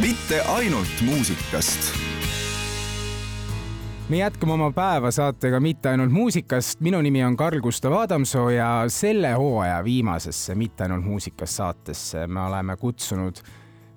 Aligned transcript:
mitte 0.00 0.40
ainult 0.40 1.00
muusikast 1.04 1.92
me 4.08 4.16
jätkame 4.16 4.52
oma 4.52 4.70
päeva 4.72 5.10
saatega 5.10 5.60
mitte 5.60 5.88
ainult 5.88 6.12
muusikast, 6.12 6.80
minu 6.80 7.00
nimi 7.04 7.24
on 7.24 7.36
Karl-Gustav 7.36 7.92
Adamsoo 7.98 8.50
ja 8.50 8.84
selle 8.88 9.32
hooaja 9.32 9.84
viimasesse 9.84 10.54
Mitte 10.54 10.82
ainult 10.82 11.04
muusikast 11.04 11.60
saatesse 11.60 12.26
me 12.26 12.40
oleme 12.40 12.76
kutsunud 12.76 13.42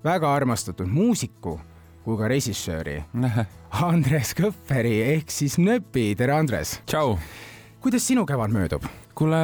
väga 0.04 0.34
armastatud 0.34 0.92
muusiku 0.92 1.60
kui 2.04 2.18
ka 2.18 2.28
režissööri 2.28 3.00
Andres 3.88 4.36
Kõpperi 4.36 4.98
ehk 5.16 5.32
siis 5.32 5.56
Nööpi, 5.58 6.12
tere 6.20 6.36
Andres! 6.36 6.82
tšau! 6.86 7.16
kuidas 7.80 8.08
sinu 8.08 8.26
kevad 8.26 8.52
möödub? 8.52 8.84
Kuule, 9.16 9.38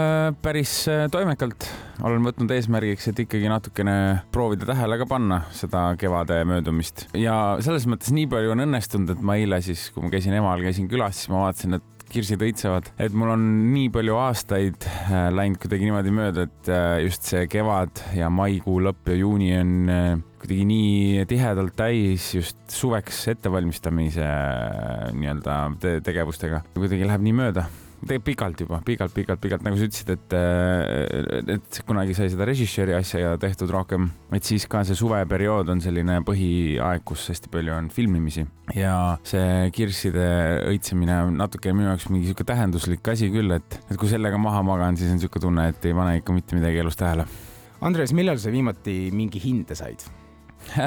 päris 0.44 0.72
äh, 0.92 1.06
toimekalt. 1.12 1.66
olen 2.04 2.26
võtnud 2.26 2.52
eesmärgiks, 2.52 3.08
et 3.12 3.20
ikkagi 3.24 3.48
natukene 3.52 3.94
proovida 4.34 4.68
tähele 4.68 4.98
ka 5.00 5.08
panna 5.08 5.42
seda 5.56 5.92
kevade 6.02 6.42
möödumist 6.50 7.06
ja 7.18 7.58
selles 7.64 7.88
mõttes 7.90 8.12
nii 8.16 8.28
palju 8.32 8.52
on 8.56 8.66
õnnestunud, 8.66 9.14
et 9.16 9.22
ma 9.24 9.38
eile 9.40 9.62
siis, 9.64 9.88
kui 9.94 10.04
ma 10.04 10.12
käisin 10.12 10.36
emal, 10.36 10.64
käisin 10.66 10.90
külas, 10.92 11.22
siis 11.22 11.32
ma 11.32 11.46
vaatasin, 11.46 11.80
et 11.80 12.08
kirsid 12.12 12.42
õitsevad, 12.44 12.90
et 13.00 13.14
mul 13.16 13.32
on 13.32 13.46
nii 13.72 13.88
palju 13.94 14.18
aastaid 14.20 14.88
äh, 14.90 15.30
läinud 15.32 15.62
kuidagi 15.64 15.88
niimoodi 15.88 16.16
mööda, 16.18 16.48
et 16.50 16.72
äh, 16.72 16.96
just 17.06 17.30
see 17.32 17.46
kevad 17.52 18.02
ja 18.18 18.28
maikuu 18.34 18.82
lõpp 18.84 19.14
ja 19.14 19.16
juuni 19.22 19.54
on 19.56 20.26
kuidagi 20.42 20.66
nii 20.68 21.24
tihedalt 21.30 21.78
täis 21.80 22.34
just 22.36 22.60
suveks 22.74 23.24
ettevalmistamise 23.38 24.28
nii-öelda 25.16 25.62
tegevustega. 26.04 26.66
kuidagi 26.76 27.08
läheb 27.08 27.24
nii 27.30 27.40
mööda 27.40 27.70
tegelikult 28.02 28.26
pikalt 28.26 28.62
juba, 28.64 28.80
pikalt, 28.86 29.14
pikalt, 29.14 29.42
pikalt, 29.42 29.64
nagu 29.66 29.78
sa 29.78 29.86
ütlesid, 29.86 30.10
et, 30.16 30.34
äh, 30.34 31.56
et 31.56 31.82
kunagi 31.88 32.16
sai 32.18 32.30
seda 32.34 32.48
režissööri 32.50 32.96
asja 32.98 33.36
tehtud 33.42 33.72
rohkem, 33.74 34.10
et 34.34 34.48
siis 34.48 34.66
ka 34.72 34.84
see 34.88 34.98
suveperiood 34.98 35.70
on 35.70 35.84
selline 35.84 36.20
põhiaeg, 36.26 37.06
kus 37.06 37.28
hästi 37.32 37.52
palju 37.54 37.76
on 37.76 37.90
filmimisi 37.94 38.46
ja 38.76 39.18
see 39.28 39.70
kirsside 39.76 40.26
õitsemine 40.72 41.20
on 41.28 41.38
natuke 41.42 41.74
minu 41.76 41.92
jaoks 41.92 42.10
mingi 42.10 42.30
sihuke 42.30 42.48
tähenduslik 42.48 43.06
asi 43.14 43.30
küll, 43.34 43.54
et, 43.58 43.80
et 43.90 44.00
kui 44.00 44.10
sellega 44.12 44.40
maha 44.42 44.64
magan, 44.66 44.98
siis 45.00 45.14
on 45.14 45.22
sihuke 45.22 45.42
tunne, 45.44 45.70
et 45.72 45.86
ei 45.86 45.96
pane 45.98 46.18
ikka 46.22 46.36
mitte 46.36 46.58
midagi 46.58 46.82
elus 46.82 47.00
tähele. 47.00 47.28
Andres, 47.82 48.14
millal 48.18 48.42
sa 48.42 48.52
viimati 48.54 49.10
mingi 49.14 49.42
hinde 49.42 49.78
said 49.78 50.04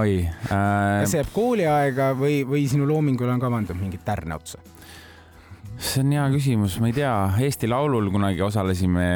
oi 0.00 0.18
äh.... 0.20 1.06
see 1.08 1.20
jääb 1.20 1.30
kooliaega 1.32 2.10
või, 2.18 2.42
või 2.48 2.66
sinu 2.68 2.84
loomingul 2.88 3.30
on 3.32 3.40
kavandatud 3.40 3.80
mingit 3.80 4.04
tärne 4.04 4.36
otsa? 4.36 4.60
See 5.80 6.02
on 6.04 6.12
hea 6.12 6.26
küsimus, 6.34 6.76
ma 6.82 6.90
ei 6.90 6.94
tea, 6.96 7.12
Eesti 7.46 7.68
Laulul 7.70 8.10
kunagi 8.12 8.42
osalesime 8.44 9.06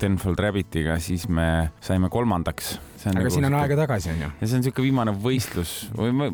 Tenfold 0.00 0.40
Rabbitiga, 0.42 0.98
siis 1.02 1.28
me 1.30 1.70
saime 1.84 2.10
kolmandaks. 2.10 2.74
aga 3.04 3.14
nagu 3.16 3.32
siin 3.32 3.46
on 3.48 3.56
aega 3.60 3.78
tagasi, 3.78 4.10
on 4.14 4.24
ju? 4.26 4.30
ja 4.40 4.48
see 4.48 4.58
on 4.58 4.64
niisugune 4.64 4.88
viimane 4.88 5.14
võistlus 5.24 5.74
või 5.96 6.14
ma, 6.16 6.28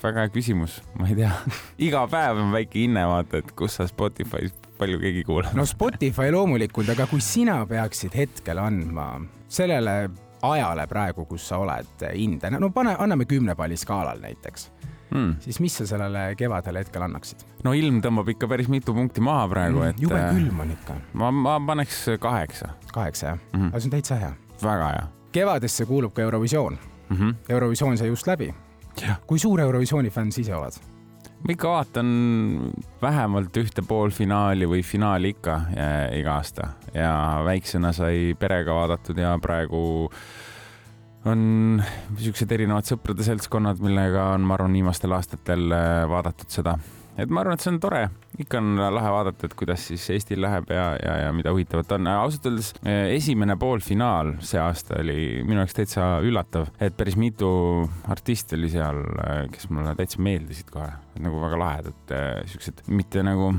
väga 0.00 0.24
hea 0.24 0.32
küsimus, 0.34 0.80
ma 0.98 1.10
ei 1.10 1.18
tea 1.20 1.32
iga 1.88 2.06
päev 2.10 2.40
on 2.46 2.54
väike 2.56 2.86
hinne, 2.86 3.04
vaata, 3.10 3.42
et 3.44 3.52
kus 3.58 3.76
sa 3.78 3.88
Spotify's 3.90 4.54
palju 4.80 5.00
keegi 5.00 5.24
kuulab. 5.28 5.56
no 5.56 5.68
Spotify 5.68 6.32
loomulikult, 6.32 6.88
aga 6.96 7.08
kui 7.10 7.20
sina 7.24 7.60
peaksid 7.68 8.16
hetkel 8.16 8.60
andma 8.64 9.12
sellele 9.48 9.98
ajale 10.46 10.88
praegu, 10.88 11.28
kus 11.28 11.46
sa 11.48 11.60
oled, 11.60 12.08
hinde, 12.12 12.50
no 12.56 12.72
pane, 12.72 12.96
anname 12.98 13.28
kümne 13.28 13.56
palli 13.58 13.76
skaalal 13.80 14.20
näiteks 14.24 14.70
mm., 15.10 15.36
siis 15.40 15.60
mis 15.60 15.76
sa 15.78 15.86
sellele 15.86 16.34
kevadele 16.38 16.82
hetkel 16.84 17.04
annaksid? 17.06 17.44
no 17.64 17.74
ilm 17.76 18.00
tõmbab 18.04 18.30
ikka 18.34 18.48
päris 18.50 18.70
mitu 18.72 18.94
punkti 18.96 19.24
maha 19.24 19.46
praegu 19.52 19.82
mm,, 19.82 19.92
et. 19.92 20.02
jube 20.06 20.18
äh, 20.20 20.32
külm 20.34 20.64
on 20.64 20.74
ikka. 20.76 20.98
ma, 21.12 21.30
ma 21.30 21.58
paneks 21.66 22.02
kaheksa. 22.20 22.72
kaheksa 22.92 23.26
jah 23.26 23.38
mm, 23.38 23.60
-hmm. 23.60 23.68
aga 23.68 23.80
see 23.80 23.88
on 23.88 23.96
täitsa 23.96 24.20
hea. 24.22 24.32
väga 24.62 24.90
hea. 24.96 25.06
kevadesse 25.32 25.86
kuulub 25.86 26.14
ka 26.14 26.22
Eurovisioon 26.22 26.78
mm. 27.08 27.16
-hmm. 27.16 27.34
Eurovisioon 27.48 27.98
sai 27.98 28.08
just 28.08 28.26
läbi. 28.26 28.54
kui 29.26 29.38
suur 29.38 29.60
Eurovisiooni 29.60 30.10
fänn 30.10 30.32
sa 30.32 30.40
ise 30.40 30.54
oled? 30.54 30.80
ma 31.46 31.52
ikka 31.52 31.68
vaatan 31.68 32.08
vähemalt 33.02 33.56
ühte 33.56 33.82
poolfinaali 33.86 34.66
või 34.66 34.82
finaali 34.82 35.34
ikka 35.36 35.60
ja, 35.76 35.88
iga 36.16 36.34
aasta 36.40 36.68
ja 36.94 37.42
väiksena 37.44 37.92
sai 37.92 38.34
perega 38.38 38.74
vaadatud 38.74 39.18
ja 39.18 39.36
praegu 39.42 40.10
on 41.26 41.40
niisugused 42.16 42.52
erinevad 42.54 42.86
sõprade 42.86 43.24
seltskonnad, 43.26 43.80
millega 43.82 44.30
on, 44.34 44.44
ma 44.46 44.56
arvan, 44.56 44.76
viimastel 44.76 45.14
aastatel 45.16 45.72
äh, 45.74 46.04
vaadatud 46.10 46.52
seda. 46.52 46.76
et 47.16 47.30
ma 47.32 47.40
arvan, 47.42 47.56
et 47.56 47.64
see 47.64 47.72
on 47.72 47.78
tore, 47.80 48.02
ikka 48.38 48.60
on 48.60 48.82
lahe 48.94 49.12
vaadata, 49.12 49.48
et 49.48 49.56
kuidas 49.58 49.86
siis 49.88 50.04
Eestil 50.12 50.42
läheb 50.44 50.70
ja, 50.70 50.90
ja, 51.00 51.16
ja 51.24 51.32
mida 51.36 51.54
huvitavat 51.54 51.96
on. 51.96 52.10
ausalt 52.12 52.46
öeldes 52.50 52.72
äh, 52.82 53.08
esimene 53.16 53.56
poolfinaal 53.60 54.36
see 54.44 54.60
aasta 54.62 55.00
oli 55.00 55.42
minu 55.46 55.62
jaoks 55.62 55.78
täitsa 55.78 56.10
üllatav, 56.26 56.70
et 56.80 56.96
päris 56.98 57.18
mitu 57.20 57.48
artisti 58.12 58.58
oli 58.58 58.70
seal, 58.76 59.02
äh, 59.24 59.42
kes 59.52 59.70
mulle 59.72 59.96
täitsa 59.98 60.22
meeldisid 60.22 60.70
kohe, 60.72 60.92
nagu 61.24 61.42
väga 61.42 61.60
lahedad, 61.64 62.16
siuksed 62.52 62.86
mitte 62.92 63.24
nagu 63.26 63.50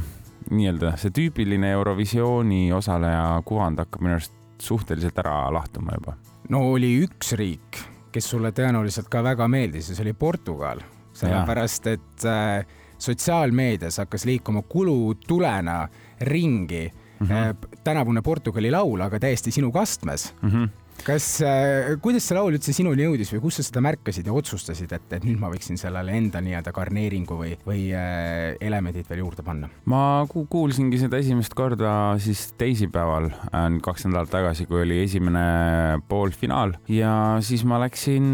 nii-öelda 0.48 0.96
see 1.02 1.12
tüüpiline 1.12 1.74
Eurovisiooni 1.76 2.70
osaleja 2.72 3.42
kuvand 3.46 3.84
hakkab 3.84 4.06
minu 4.06 4.16
arust 4.16 4.36
suhteliselt 4.64 5.18
ära 5.20 5.42
lahtuma 5.54 5.98
juba 6.00 6.16
no 6.50 6.64
oli 6.72 6.94
üks 7.04 7.34
riik, 7.38 7.80
kes 8.12 8.30
sulle 8.34 8.52
tõenäoliselt 8.56 9.10
ka 9.12 9.24
väga 9.24 9.48
meeldis 9.52 9.90
ja 9.90 9.98
see 9.98 10.06
oli 10.08 10.14
Portugal, 10.14 10.82
sellepärast 11.18 11.88
et 11.92 12.26
äh, 12.26 12.66
sotsiaalmeedias 12.98 13.98
hakkas 14.04 14.26
liikuma 14.26 14.62
kulutulena 14.62 15.88
ringi 16.22 16.92
mm 17.20 17.28
-hmm. 17.28 17.80
tänavune 17.84 18.22
Portugali 18.22 18.72
laul, 18.72 19.02
aga 19.02 19.20
täiesti 19.20 19.52
sinu 19.52 19.72
kastmes 19.72 20.34
mm. 20.42 20.50
-hmm 20.50 20.87
kas, 21.06 21.26
äh, 21.46 21.96
kuidas 22.04 22.26
see 22.28 22.38
laul 22.38 22.56
üldse 22.58 22.74
sinuni 22.76 23.06
jõudis 23.06 23.32
või 23.36 23.42
kus 23.46 23.60
sa 23.60 23.66
seda 23.66 23.84
märkasid 23.86 24.28
ja 24.28 24.36
otsustasid, 24.36 24.94
et, 24.96 25.08
et 25.18 25.26
nüüd 25.28 25.40
ma 25.42 25.52
võiksin 25.52 25.80
sellele 25.80 26.16
enda 26.18 26.42
nii-öelda 26.44 26.74
garneeringu 26.76 27.38
või, 27.40 27.54
või 27.68 27.88
äh, 27.96 28.56
elemendid 28.64 29.10
veel 29.10 29.24
juurde 29.26 29.46
panna? 29.46 29.70
ma 29.90 30.02
ku 30.32 30.46
kuulsingi 30.50 31.00
seda 31.02 31.20
esimest 31.22 31.56
korda 31.58 31.92
siis 32.24 32.48
teisipäeval, 32.60 33.30
äh, 33.52 33.68
kaks 33.84 34.08
nädalat 34.08 34.32
tagasi, 34.34 34.68
kui 34.70 34.82
oli 34.84 35.02
esimene 35.04 36.00
poolfinaal 36.10 36.78
ja 36.92 37.12
siis 37.46 37.66
ma 37.68 37.82
läksin, 37.84 38.28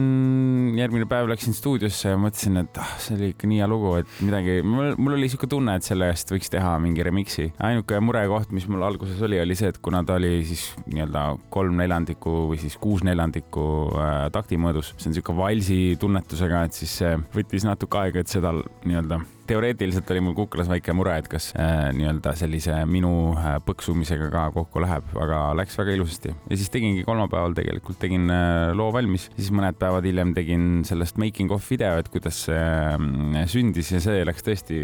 järgmine 0.79 1.09
päev 1.09 1.31
läksin 1.31 1.57
stuudiosse 1.57 2.13
ja 2.13 2.21
mõtlesin, 2.21 2.61
et 2.63 2.81
ah, 2.81 2.95
see 3.01 3.17
oli 3.17 3.33
ikka 3.33 3.49
nii 3.49 3.61
hea 3.63 3.69
lugu, 3.71 3.95
et 4.01 4.17
midagi, 4.23 4.59
mul 4.63 5.17
oli 5.17 5.31
sihuke 5.31 5.49
tunne, 5.51 5.77
et 5.77 5.87
selle 5.87 6.09
eest 6.13 6.31
võiks 6.33 6.51
teha 6.53 6.75
mingi 6.83 7.05
remix'i. 7.05 7.49
ainuke 7.63 7.99
murekoht, 8.03 8.53
mis 8.55 8.67
mul 8.71 8.85
alguses 8.85 9.21
oli, 9.25 9.39
oli 9.41 9.57
see, 9.57 9.71
et 9.73 9.79
kuna 9.83 10.03
ta 10.07 10.17
oli 10.19 10.39
siis 10.47 10.69
nii-öelda 10.87 11.25
kolm 11.53 11.77
neljandikku 11.79 12.52
või 12.53 12.61
siis 12.61 12.77
kuus 12.81 13.03
neljandikku 13.05 13.67
äh, 13.97 14.17
takti 14.33 14.59
mõõdus. 14.61 14.93
see 14.97 15.09
on 15.09 15.17
niisugune 15.17 15.41
valsi 15.43 15.79
tunnetusega, 15.99 16.65
et 16.67 16.81
siis 16.81 16.97
see 17.01 17.15
võttis 17.35 17.65
natuke 17.67 17.99
aega, 18.05 18.23
et 18.23 18.31
seda 18.31 18.53
nii-öelda 18.85 19.23
teoreetiliselt 19.47 20.11
oli 20.11 20.21
mul 20.23 20.35
kuklas 20.37 20.69
väike 20.71 20.93
mure, 20.95 21.15
et 21.19 21.27
kas 21.31 21.49
äh, 21.59 21.89
nii-öelda 21.95 22.33
sellise 22.39 22.77
minu 22.89 23.11
äh, 23.35 23.57
põksumisega 23.65 24.29
ka 24.31 24.45
kokku 24.55 24.83
läheb, 24.83 25.09
aga 25.19 25.41
läks 25.59 25.77
väga 25.79 25.97
ilusasti. 25.97 26.33
ja 26.49 26.59
siis 26.59 26.71
tegingi 26.73 27.03
kolmapäeval 27.07 27.55
tegelikult 27.57 27.99
tegin 27.99 28.29
äh, 28.31 28.71
loo 28.77 28.91
valmis, 28.95 29.29
siis 29.37 29.51
mõned 29.55 29.79
päevad 29.79 30.07
hiljem 30.07 30.33
tegin 30.37 30.67
sellest 30.87 31.19
making 31.21 31.51
of 31.51 31.65
video, 31.69 31.97
et 31.99 32.11
kuidas 32.13 32.45
see 32.47 32.59
äh, 32.59 33.41
sündis 33.51 33.91
ja 33.95 34.03
see 34.03 34.23
läks 34.27 34.45
tõesti 34.47 34.83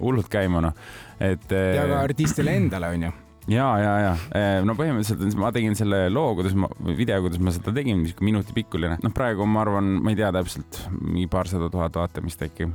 hullult 0.00 0.30
käima, 0.32 0.64
noh, 0.64 0.74
et 1.20 1.52
äh,. 1.52 1.76
ja 1.78 1.86
ka 1.90 2.02
artistile 2.08 2.56
endale 2.58 2.90
on 2.96 3.08
ju 3.08 3.14
ja, 3.50 3.66
ja, 3.80 3.92
ja 4.00 4.64
no 4.66 4.76
põhimõtteliselt 4.78 5.38
ma 5.40 5.52
tegin 5.54 5.76
selle 5.78 6.06
loo, 6.12 6.34
kuidas 6.38 6.56
ma, 6.58 6.70
video, 6.96 7.20
kuidas 7.26 7.42
ma 7.42 7.54
seda 7.54 7.74
tegin, 7.76 8.02
niisugune 8.02 8.30
minuti 8.32 8.56
pikkuline. 8.56 8.98
noh, 9.02 9.14
praegu 9.14 9.46
ma 9.48 9.62
arvan, 9.64 9.94
ma 10.04 10.14
ei 10.14 10.18
tea 10.20 10.32
täpselt, 10.34 10.82
mingi 11.00 11.28
paarsada 11.32 11.70
tuhat 11.72 11.96
vaatamist 12.00 12.44
äkki. 12.46 12.70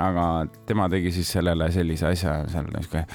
aga 0.00 0.26
tema 0.66 0.88
tegi 0.90 1.12
siis 1.14 1.30
sellele 1.36 1.70
sellise 1.74 2.08
asja 2.12 2.42
seal 2.50 2.70
niisugune 2.72 3.06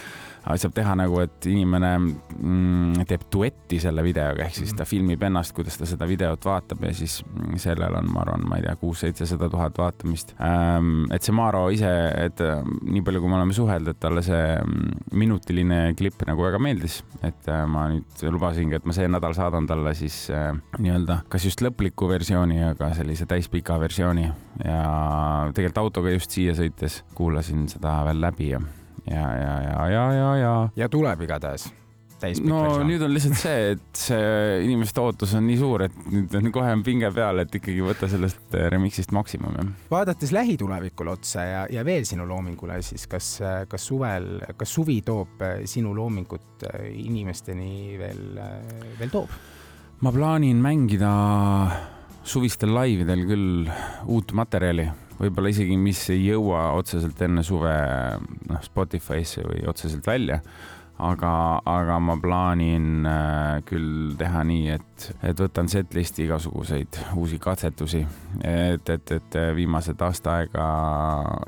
saab 0.57 0.73
teha 0.73 0.95
nagu, 0.97 1.19
et 1.21 1.45
inimene 1.51 1.91
mm, 1.99 3.05
teeb 3.09 3.25
duetti 3.31 3.79
selle 3.81 4.03
videoga, 4.05 4.47
ehk 4.47 4.55
siis 4.57 4.73
ta 4.73 4.83
mhm. 4.83 4.89
filmib 4.89 5.25
ennast, 5.27 5.53
kuidas 5.57 5.77
ta 5.77 5.87
seda 5.89 6.07
videot 6.09 6.45
vaatab 6.45 6.87
ja 6.87 6.93
siis 6.97 7.19
mm, 7.25 7.59
sellel 7.61 7.97
on, 7.99 8.09
ma 8.13 8.23
arvan, 8.23 8.47
ma 8.49 8.57
ei 8.57 8.65
tea, 8.65 8.75
kuus-seitsesada 8.81 9.49
tuhat 9.51 9.77
vaatamist 9.77 10.33
ähm,. 10.41 11.05
et 11.13 11.25
see 11.25 11.35
Maaro 11.35 11.67
ise, 11.73 11.91
et 12.25 12.41
äh, 12.45 12.63
nii 12.89 13.03
palju, 13.05 13.21
kui 13.23 13.31
me 13.31 13.37
oleme 13.37 13.55
suhelnud, 13.55 13.93
et 13.93 14.01
talle 14.01 14.23
see 14.25 14.41
mm, 14.57 15.05
minutiline 15.21 15.79
klipp 15.99 16.25
nagu 16.29 16.47
väga 16.47 16.61
meeldis, 16.63 17.01
et 17.21 17.51
äh, 17.51 17.63
ma 17.69 17.87
nüüd 17.93 18.25
lubasingi, 18.33 18.79
et 18.79 18.89
ma 18.89 18.95
see 18.95 19.09
nädal 19.11 19.37
saadan 19.37 19.69
talle 19.69 19.93
siis 19.97 20.25
äh, 20.33 20.51
nii-öelda 20.79 21.21
kas 21.29 21.45
just 21.45 21.61
lõpliku 21.65 22.09
versiooni, 22.09 22.63
aga 22.71 22.93
sellise 22.97 23.29
täispika 23.29 23.77
versiooni 23.81 24.25
ja 24.65 24.81
tegelikult 25.53 25.83
autoga 25.83 26.13
just 26.15 26.33
siia 26.33 26.57
sõites 26.57 27.03
kuulasin 27.17 27.67
seda 27.71 27.99
veel 28.07 28.21
läbi 28.23 28.53
ja 28.55 28.61
ja, 29.09 29.27
ja, 29.35 29.53
ja, 29.65 29.83
ja, 29.89 30.07
ja, 30.13 30.31
ja. 30.37 30.55
ja 30.75 30.89
tuleb 30.89 31.27
igatahes 31.27 31.69
no 32.19 32.59
versioon. 32.63 32.87
nüüd 32.89 33.03
on 33.05 33.13
lihtsalt 33.13 33.37
see, 33.39 33.73
et 33.75 33.99
see 34.01 34.63
inimeste 34.65 35.01
ootus 35.01 35.33
on 35.37 35.45
nii 35.47 35.57
suur, 35.59 35.85
et 35.87 35.99
nüüd 36.11 36.33
on 36.39 36.51
kohe 36.55 36.71
on 36.75 36.83
pinge 36.85 37.11
peal, 37.15 37.43
et 37.43 37.55
ikkagi 37.59 37.83
võtta 37.85 38.09
sellest 38.11 38.55
äh, 38.57 38.67
remix'ist 38.73 39.13
maksimum, 39.15 39.55
jah. 39.59 39.69
vaadates 39.91 40.33
lähitulevikule 40.35 41.15
otsa 41.15 41.45
ja, 41.47 41.61
ja 41.71 41.85
veel 41.87 42.07
sinu 42.09 42.27
loomingule, 42.29 42.81
siis 42.85 43.07
kas, 43.11 43.31
kas 43.69 43.87
suvel, 43.91 44.31
kas 44.59 44.73
suvi 44.75 44.99
toob 45.05 45.43
äh, 45.45 45.61
sinu 45.69 45.93
loomingut 45.95 46.67
äh, 46.69 46.89
inimesteni 47.05 47.95
veel, 47.99 48.25
veel 48.99 49.13
toob? 49.13 49.37
ma 49.99 50.11
plaanin 50.15 50.59
mängida 50.63 51.11
suvistel 52.23 52.71
laividel 52.75 53.25
küll 53.27 53.69
uut 54.11 54.35
materjali, 54.37 54.87
võib-olla 55.19 55.53
isegi, 55.53 55.77
mis 55.79 56.01
ei 56.13 56.25
jõua 56.29 56.69
otseselt 56.79 57.21
enne 57.25 57.43
suve 57.45 57.75
noh, 58.49 58.59
Spotify'sse 58.65 59.45
või 59.47 59.63
otseselt 59.69 60.07
välja. 60.07 60.41
Aga, 60.99 61.61
aga 61.63 61.95
ma 62.03 62.17
plaanin 62.19 63.05
äh, 63.07 63.61
küll 63.63 64.17
teha 64.19 64.41
nii, 64.43 64.73
et, 64.73 65.05
et 65.29 65.39
võtan 65.39 65.69
setlist'i 65.71 66.25
igasuguseid 66.25 66.97
uusi 67.15 67.37
katsetusi, 67.39 68.01
et, 68.43 68.91
et, 68.91 69.13
et 69.15 69.37
viimased 69.55 70.03
aasta 70.03 70.33
aega 70.41 70.65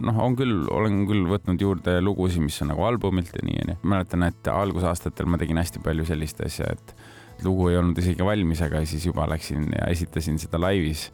noh, 0.08 0.22
on 0.24 0.38
küll, 0.40 0.62
olen 0.72 1.02
küll 1.10 1.28
võtnud 1.28 1.60
juurde 1.68 1.98
lugusid, 2.00 2.46
mis 2.46 2.62
on 2.64 2.72
nagu 2.72 2.88
albumilt 2.88 3.36
ja 3.36 3.44
nii 3.44 3.60
onju. 3.66 3.76
mäletan, 3.92 4.24
et 4.30 4.52
algusaastatel 4.54 5.28
ma 5.28 5.42
tegin 5.42 5.60
hästi 5.60 5.84
palju 5.84 6.08
sellist 6.08 6.40
asja, 6.48 6.72
et 6.72 6.96
lugu 7.44 7.68
ei 7.74 7.82
olnud 7.82 8.00
isegi 8.00 8.24
valmis, 8.24 8.64
aga 8.64 8.86
siis 8.88 9.10
juba 9.10 9.28
läksin 9.34 9.68
ja 9.76 9.92
esitasin 9.92 10.40
seda 10.40 10.64
laivis 10.64 11.10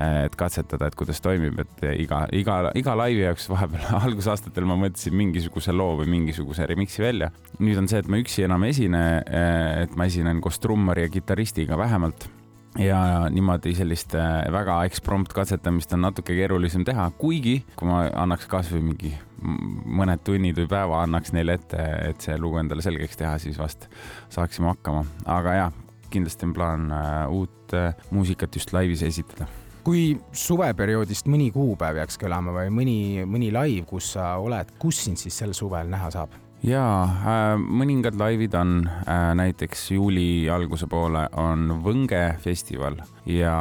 et 0.00 0.36
katsetada, 0.38 0.88
et 0.88 0.96
kuidas 0.96 1.20
toimib, 1.20 1.58
et 1.60 1.82
iga, 2.00 2.24
iga, 2.32 2.58
iga 2.78 2.94
laivi 2.96 3.26
jaoks 3.26 3.48
vahepeal 3.52 3.98
algusaastatel 4.06 4.68
ma 4.68 4.78
mõtlesin 4.80 5.16
mingisuguse 5.16 5.74
loo 5.76 5.98
või 6.00 6.08
mingisuguse 6.14 6.66
remix'i 6.68 7.04
välja. 7.04 7.32
nüüd 7.60 7.80
on 7.80 7.90
see, 7.90 8.00
et 8.00 8.08
ma 8.08 8.20
üksi 8.22 8.46
enam 8.46 8.64
ei 8.64 8.72
esine, 8.72 9.02
et 9.82 9.96
ma 9.98 10.08
esinen 10.08 10.40
koos 10.44 10.60
trummari 10.62 11.06
ja 11.06 11.12
kitarristiga 11.12 11.78
vähemalt. 11.78 12.28
Ja 12.80 13.28
niimoodi 13.28 13.74
sellist 13.76 14.14
väga 14.16 14.78
eksprompt 14.88 15.34
katsetamist 15.36 15.92
on 15.92 16.06
natuke 16.06 16.32
keerulisem 16.32 16.86
teha, 16.88 17.10
kuigi 17.20 17.58
kui 17.76 17.90
ma 17.90 18.06
annaks 18.22 18.48
kasvõi 18.48 18.80
mingi 18.80 19.12
mõned 19.42 20.22
tunnid 20.24 20.56
või 20.56 20.70
päeva 20.70 21.02
annaks 21.04 21.34
neile 21.36 21.58
ette, 21.58 21.84
et 22.08 22.24
see 22.24 22.38
lugu 22.40 22.62
endale 22.62 22.84
selgeks 22.84 23.20
teha, 23.20 23.34
siis 23.42 23.58
vast 23.60 23.90
saaksime 24.32 24.70
hakkama, 24.72 25.04
aga 25.28 25.58
jah, 25.58 25.80
kindlasti 26.12 26.48
on 26.48 26.56
plaan 26.56 26.88
uh, 26.94 27.42
uut 27.42 27.76
uh, 27.76 28.06
muusikat 28.14 28.56
just 28.56 28.72
laivis 28.72 29.04
esitada 29.04 29.50
kui 29.82 30.14
suveperioodist 30.36 31.26
mõni 31.30 31.50
kuupäev 31.54 31.98
jääks 32.02 32.20
kõlama 32.22 32.54
või 32.54 32.70
mõni, 32.74 32.96
mõni 33.26 33.50
laiv, 33.54 33.86
kus 33.90 34.12
sa 34.14 34.36
oled, 34.38 34.70
kus 34.78 35.02
sind 35.06 35.18
siis 35.18 35.36
sel 35.42 35.54
suvel 35.56 35.90
näha 35.90 36.10
saab? 36.14 36.36
Jaa 36.62 36.98
äh,, 37.04 37.56
mõningad 37.58 38.14
laivid 38.18 38.54
on 38.54 38.84
äh,, 38.86 39.32
näiteks 39.34 39.88
juuli 39.96 40.46
alguse 40.50 40.86
poole 40.90 41.24
on 41.38 41.72
Võnge 41.82 42.20
festival 42.42 43.00
ja 43.26 43.54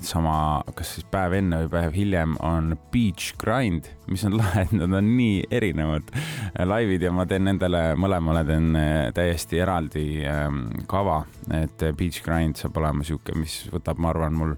sama, 0.00 0.36
kas 0.76 0.94
siis 0.96 1.06
päev 1.12 1.36
enne 1.36 1.62
või 1.64 1.72
päev 1.72 1.96
hiljem 1.96 2.38
on 2.40 2.72
Beach 2.92 3.36
Grind, 3.40 3.90
mis 4.08 4.24
on 4.28 4.36
lahe, 4.40 4.64
et 4.64 4.74
nad 4.76 4.96
on 4.98 5.12
nii 5.18 5.44
erinevad 5.52 6.08
äh, 6.16 6.64
laivid 6.64 7.04
ja 7.04 7.12
ma 7.12 7.28
teen 7.28 7.44
nendele 7.50 7.84
mõlemale 8.00 8.44
teen 8.48 8.72
täiesti 9.14 9.60
eraldi 9.60 10.06
äh, 10.24 10.48
kava, 10.88 11.22
et 11.60 11.88
Beach 11.98 12.24
Grind 12.24 12.60
saab 12.60 12.80
olema 12.80 13.04
sihuke, 13.04 13.36
mis 13.36 13.66
võtab, 13.72 14.00
ma 14.00 14.14
arvan, 14.14 14.36
mul 14.40 14.56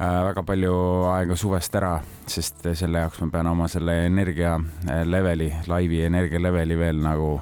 väga 0.00 0.42
palju 0.48 0.74
aega 1.12 1.36
suvest 1.36 1.74
ära, 1.76 1.98
sest 2.30 2.64
selle 2.78 3.02
jaoks 3.02 3.20
ma 3.20 3.30
pean 3.34 3.50
oma 3.50 3.66
selle 3.68 3.98
energia 4.06 4.54
äh, 4.88 5.02
leveli, 5.04 5.50
laivi 5.68 6.00
energia 6.06 6.40
leveli 6.40 6.78
veel 6.80 7.02
nagu, 7.04 7.34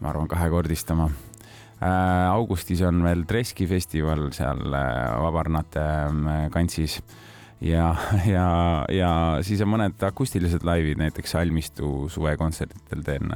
ma 0.00 0.12
arvan, 0.12 0.28
kahekordistama. 0.30 1.08
Äh, 1.76 2.28
augustis 2.30 2.80
on 2.86 3.02
veel 3.04 3.26
Treski 3.28 3.66
festival 3.66 4.30
seal 4.36 4.62
Vabarnate 4.70 5.82
kantsis 6.54 7.00
ja, 7.60 7.90
ja, 8.36 8.46
ja 8.92 9.10
siis 9.44 9.64
on 9.66 9.74
mõned 9.74 10.06
akustilised 10.06 10.64
laivid, 10.64 11.02
näiteks 11.02 11.34
Almistu 11.40 12.06
suvekontsertidel 12.12 13.02
teen 13.04 13.34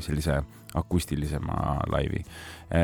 sellise 0.00 0.38
akustilisema 0.78 1.82
laivi. 1.92 2.22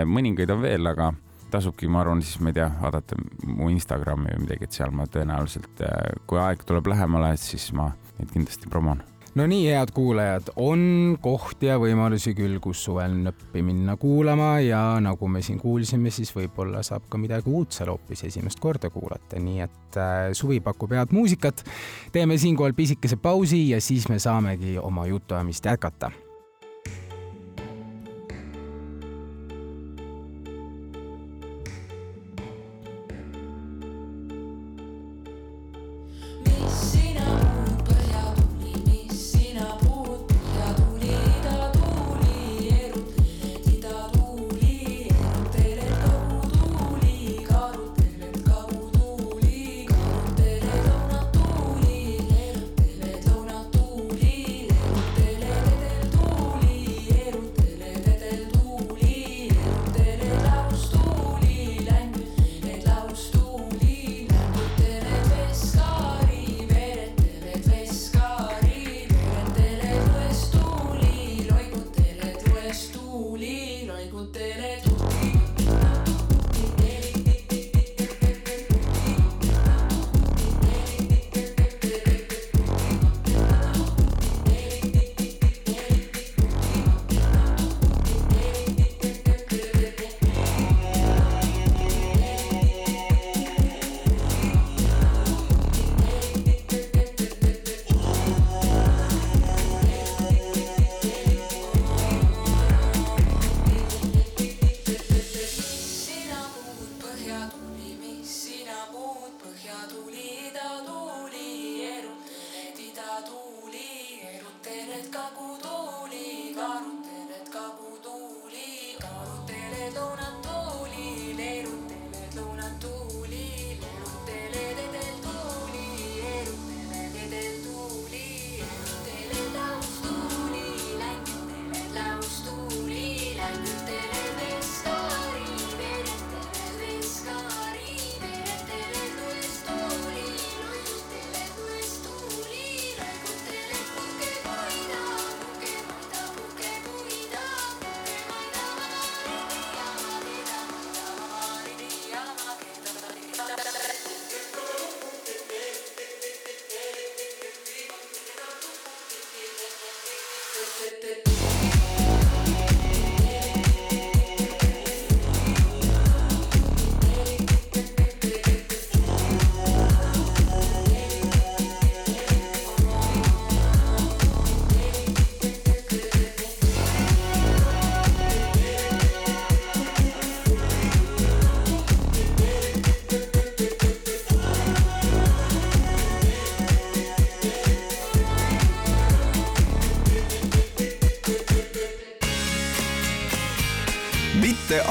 mõningaid 0.04 0.50
on 0.52 0.66
veel, 0.66 0.90
aga 0.90 1.12
tasubki, 1.52 1.88
ma 1.90 2.02
arvan, 2.04 2.22
siis 2.24 2.40
ma 2.42 2.52
ei 2.52 2.58
tea, 2.60 2.70
vaadata 2.80 3.18
mu 3.46 3.70
Instagrami 3.72 4.32
või 4.34 4.46
midagi, 4.46 4.68
et 4.68 4.80
seal 4.80 4.94
ma 4.94 5.06
tõenäoliselt, 5.10 5.84
äh, 5.84 6.18
kui 6.28 6.40
aeg 6.42 6.64
tuleb 6.68 6.90
lähemale, 6.94 7.34
siis 7.40 7.70
ma 7.76 7.92
neid 8.18 8.34
kindlasti 8.34 8.70
promon. 8.72 9.02
No 9.38 9.44
nii, 9.46 9.68
head 9.70 9.92
kuulajad, 9.94 10.48
on 10.58 10.80
kohti 11.22 11.68
ja 11.68 11.76
võimalusi 11.78 12.32
küll, 12.34 12.56
kus 12.64 12.80
suvel 12.88 13.12
nõppi 13.22 13.60
minna 13.62 13.94
kuulama 14.00 14.56
ja 14.64 14.80
nagu 15.04 15.28
me 15.30 15.42
siin 15.46 15.60
kuulsime, 15.62 16.10
siis 16.10 16.32
võib-olla 16.34 16.80
saab 16.86 17.06
ka 17.12 17.20
midagi 17.20 17.52
uut 17.52 17.76
seal 17.76 17.92
hoopis 17.92 18.24
esimest 18.26 18.58
korda 18.58 18.90
kuulata, 18.90 19.38
nii 19.38 19.60
et 19.68 19.98
äh, 20.00 20.30
suvi 20.34 20.58
pakub 20.64 20.96
head 20.96 21.14
muusikat. 21.14 21.62
teeme 22.12 22.38
siinkohal 22.38 22.74
pisikese 22.74 23.16
pausi 23.16 23.68
ja 23.68 23.80
siis 23.84 24.08
me 24.08 24.18
saamegi 24.18 24.78
oma 24.78 25.06
jutuajamist 25.06 25.70
jätkata 25.70 26.10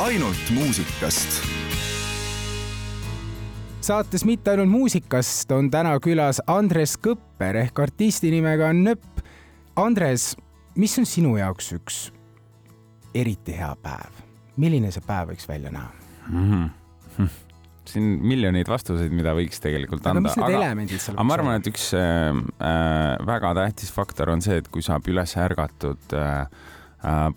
ainult 0.08 0.52
muusikast. 0.56 1.42
saates 3.82 4.24
Mitte 4.26 4.54
ainult 4.54 4.70
muusikast 4.72 5.52
on 5.52 5.68
täna 5.72 5.98
külas 6.00 6.40
Andres 6.48 6.94
Kõpper 7.04 7.58
ehk 7.66 7.80
artisti 7.84 8.32
nimega 8.32 8.70
Nöpp. 8.76 9.20
Andres, 9.76 10.30
mis 10.80 10.96
on 11.02 11.08
sinu 11.10 11.34
jaoks 11.38 11.74
üks 11.76 11.98
eriti 13.16 13.58
hea 13.58 13.74
päev? 13.84 14.24
milline 14.58 14.94
see 14.96 15.04
päev 15.06 15.34
võiks 15.34 15.50
välja 15.50 15.74
näha 15.76 15.92
mm? 16.30 16.48
-hmm. 16.48 17.28
siin 17.92 18.08
miljoneid 18.32 18.72
vastuseid, 18.72 19.12
mida 19.12 19.36
võiks 19.36 19.60
tegelikult 19.60 20.08
aga 20.08 20.16
anda. 20.16 20.24
mis 20.30 20.40
need 20.40 20.48
aga, 20.48 20.64
elemendid 20.64 21.04
seal 21.04 21.18
aga 21.18 21.28
ma 21.28 21.36
arvan, 21.36 21.60
et 21.60 21.68
üks 21.74 21.92
äh, 22.00 22.32
äh, 22.64 23.28
väga 23.28 23.54
tähtis 23.60 23.92
faktor 23.92 24.32
on 24.32 24.42
see, 24.46 24.64
et 24.64 24.72
kui 24.72 24.86
saab 24.86 25.12
üles 25.12 25.36
ärgatud 25.36 26.16
äh, 26.16 26.48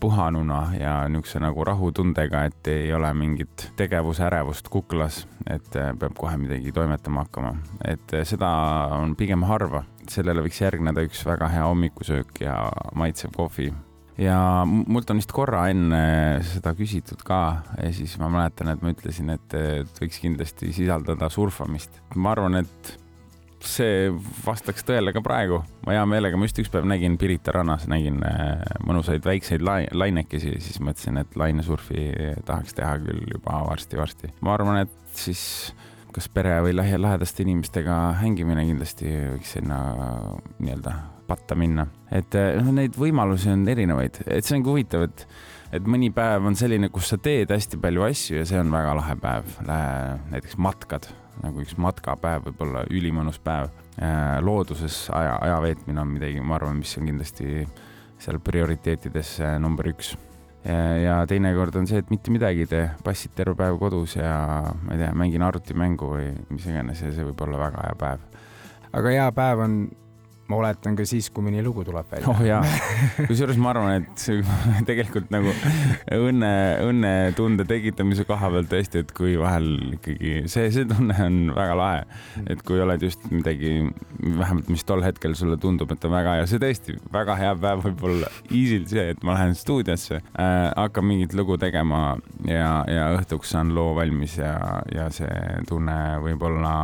puhanuna 0.01 0.61
ja 0.79 0.95
niisuguse 1.09 1.41
nagu 1.43 1.65
rahutundega, 1.65 2.45
et 2.49 2.71
ei 2.73 2.93
ole 2.97 3.13
mingit 3.15 3.67
tegevusärevust 3.77 4.69
kuklas, 4.73 5.27
et 5.47 5.77
äh, 5.77 5.93
peab 5.99 6.17
kohe 6.19 6.37
midagi 6.41 6.73
toimetama 6.73 7.27
hakkama, 7.27 7.55
et 7.85 8.15
äh, 8.17 8.25
seda 8.25 8.51
on 8.97 9.17
pigem 9.17 9.45
harva. 9.49 9.85
sellele 10.11 10.43
võiks 10.43 10.59
järgneda 10.59 11.05
üks 11.07 11.21
väga 11.23 11.47
hea 11.53 11.67
hommikusöök 11.69 12.41
ja 12.43 12.55
maitsev 12.99 13.31
kohvi 13.37 13.69
ja 14.19 14.65
mult 14.67 15.11
on 15.13 15.21
vist 15.21 15.31
korra 15.33 15.69
enne 15.71 16.41
seda 16.43 16.73
küsitud 16.75 17.23
ka 17.23 17.61
ja 17.77 17.93
siis 17.95 18.17
ma 18.19 18.29
mäletan, 18.33 18.73
et 18.73 18.83
ma 18.83 18.91
ütlesin, 18.91 19.31
et 19.37 19.55
võiks 20.01 20.19
kindlasti 20.25 20.73
sisaldada 20.75 21.29
surfamist. 21.31 22.01
ma 22.17 22.33
arvan, 22.35 22.59
et 22.65 22.97
see 23.67 24.09
vastaks 24.45 24.85
tõele 24.89 25.13
ka 25.13 25.23
praegu. 25.25 25.61
ma 25.87 25.97
hea 25.97 26.07
meelega, 26.09 26.39
ma 26.39 26.49
just 26.49 26.63
üks 26.63 26.73
päev 26.73 26.89
nägin 26.89 27.19
Pirita 27.21 27.55
rannas, 27.57 27.87
nägin 27.91 28.23
äh, 28.27 28.65
mõnusaid 28.87 29.25
väikseid 29.27 29.65
lainekesi, 29.65 30.57
siis 30.65 30.81
mõtlesin, 30.81 31.21
et 31.21 31.37
lainesurfi 31.37 32.09
tahaks 32.49 32.77
teha 32.79 32.97
küll 33.05 33.25
juba 33.35 33.63
varsti-varsti. 33.69 34.35
ma 34.41 34.57
arvan, 34.57 34.83
et 34.87 34.99
siis 35.17 35.43
kas 36.15 36.27
pere 36.33 36.57
või 36.65 36.75
lähedaste 36.75 37.45
inimestega 37.45 37.97
hängimine 38.21 38.65
kindlasti 38.67 39.13
võiks 39.37 39.55
sinna 39.57 39.79
nii-öelda 40.59 40.95
patta 41.31 41.55
minna. 41.55 41.87
et 42.11 42.35
noh, 42.35 42.73
neid 42.75 42.99
võimalusi 42.99 43.53
on 43.53 43.67
erinevaid, 43.71 44.23
et 44.27 44.47
see 44.47 44.59
ongi 44.59 44.73
huvitav, 44.73 45.07
et, 45.07 45.27
et 45.79 45.87
mõni 45.87 46.11
päev 46.15 46.49
on 46.51 46.59
selline, 46.59 46.91
kus 46.91 47.13
sa 47.13 47.21
teed 47.23 47.53
hästi 47.55 47.79
palju 47.83 48.07
asju 48.09 48.41
ja 48.41 48.47
see 48.49 48.61
on 48.63 48.73
väga 48.75 48.97
lahe 48.99 49.17
päev. 49.21 49.55
näiteks 49.67 50.59
matkad, 50.59 51.11
nagu 51.43 51.63
üks 51.65 51.77
matkapäev 51.81 52.49
võib 52.49 52.65
olla 52.67 52.85
ülimõnus 52.91 53.41
päev. 53.43 53.71
Eh, 54.01 54.39
looduses 54.45 55.09
aja, 55.17 55.37
aja 55.43 55.61
veetmine 55.65 56.03
on 56.03 56.17
midagi, 56.17 56.41
ma 56.41 56.59
arvan, 56.59 56.81
mis 56.81 56.97
on 56.99 57.09
kindlasti 57.11 57.65
seal 58.21 58.41
prioriteetides 58.45 59.39
number 59.61 59.89
üks 59.89 60.15
ja 60.61 61.15
teinekord 61.25 61.77
on 61.81 61.87
see, 61.89 62.03
et 62.03 62.11
mitte 62.13 62.33
midagi 62.33 62.67
ei 62.67 62.69
tee, 62.69 62.83
passid 63.05 63.33
terve 63.37 63.55
päev 63.57 63.79
kodus 63.81 64.19
ja 64.19 64.35
ma 64.69 64.93
ei 64.93 65.01
tea, 65.01 65.15
mängin 65.17 65.45
arvutimängu 65.47 66.11
või 66.13 66.27
mis 66.51 66.67
iganes 66.69 67.01
ja 67.01 67.13
see 67.15 67.25
võib 67.31 67.41
olla 67.47 67.63
väga 67.63 67.87
hea 67.87 67.97
päev. 68.03 68.27
aga 68.93 69.15
hea 69.15 69.31
päev 69.33 69.65
on 69.65 69.79
ma 70.51 70.59
oletan 70.59 70.97
ka 70.99 71.07
siis, 71.07 71.29
kui 71.31 71.45
mõni 71.47 71.63
lugu 71.65 71.85
tuleb 71.87 72.09
välja. 72.11 72.31
oh 72.33 72.41
jaa, 72.45 72.61
kusjuures 73.29 73.59
ma 73.61 73.71
arvan, 73.73 74.03
et 74.03 74.25
tegelikult 74.89 75.31
nagu 75.33 75.53
õnne, 76.17 76.53
õnnetunde 76.89 77.67
tekitamise 77.69 78.27
koha 78.29 78.51
pealt 78.57 78.71
tõesti, 78.73 79.05
et 79.05 79.15
kui 79.17 79.37
vahel 79.41 79.69
ikkagi 79.97 80.45
see, 80.51 80.71
see 80.75 80.89
tunne 80.91 81.17
on 81.27 81.39
väga 81.57 81.77
lahe. 81.79 82.03
et 82.51 82.65
kui 82.67 82.83
oled 82.83 83.07
just 83.07 83.29
midagi, 83.31 83.77
vähemalt 84.19 84.73
mis 84.73 84.85
tol 84.89 85.05
hetkel 85.07 85.37
sulle 85.39 85.59
tundub, 85.61 85.93
et 85.95 86.09
on 86.09 86.15
väga 86.15 86.41
hea, 86.41 86.49
see 86.51 86.63
tõesti 86.63 86.97
väga 87.15 87.39
hea 87.39 87.55
päev 87.61 87.87
võib 87.87 88.05
olla 88.11 88.33
easy'lt 88.49 88.91
see, 88.91 89.07
et 89.15 89.25
ma 89.27 89.39
lähen 89.39 89.55
stuudiosse 89.59 90.19
äh,, 90.19 90.67
hakkan 90.75 91.07
mingit 91.07 91.37
lugu 91.39 91.59
tegema 91.61 92.19
ja, 92.49 92.83
ja 92.91 93.09
õhtuks 93.19 93.55
saan 93.55 93.75
loo 93.77 93.95
valmis 93.99 94.39
ja, 94.41 94.83
ja 94.95 95.09
see 95.15 95.65
tunne 95.69 95.97
võib 96.25 96.43
olla 96.51 96.75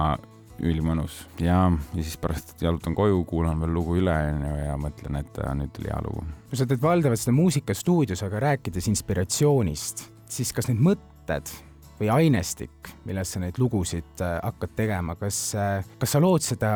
ülimõnus 0.63 1.19
ja, 1.43 1.67
ja 1.95 2.03
siis 2.03 2.17
pärast 2.21 2.57
jalutan 2.63 2.97
koju, 2.97 3.23
kuulan 3.29 3.61
veel 3.61 3.75
lugu 3.77 3.99
üle 4.01 4.15
onju 4.31 4.53
ja 4.59 4.77
mõtlen, 4.81 5.21
et 5.21 5.41
äh, 5.43 5.55
nüüd 5.59 5.73
tuli 5.77 5.91
hea 5.93 6.01
lugu. 6.07 6.25
no 6.25 6.59
sa 6.59 6.67
teed 6.69 6.83
valdavalt 6.83 7.21
seda 7.21 7.37
muusikastuudios, 7.37 8.23
aga 8.27 8.43
rääkides 8.49 8.89
inspiratsioonist, 8.93 10.07
siis 10.33 10.53
kas 10.57 10.71
need 10.71 10.81
mõtted 10.85 11.53
või 12.01 12.13
ainestik, 12.13 12.93
millest 13.09 13.37
sa 13.37 13.43
neid 13.43 13.61
lugusid 13.61 14.25
äh, 14.25 14.39
hakkad 14.45 14.77
tegema, 14.79 15.19
kas, 15.21 15.41
äh, 15.59 15.85
kas 16.01 16.17
sa 16.17 16.23
lood 16.23 16.45
seda 16.45 16.73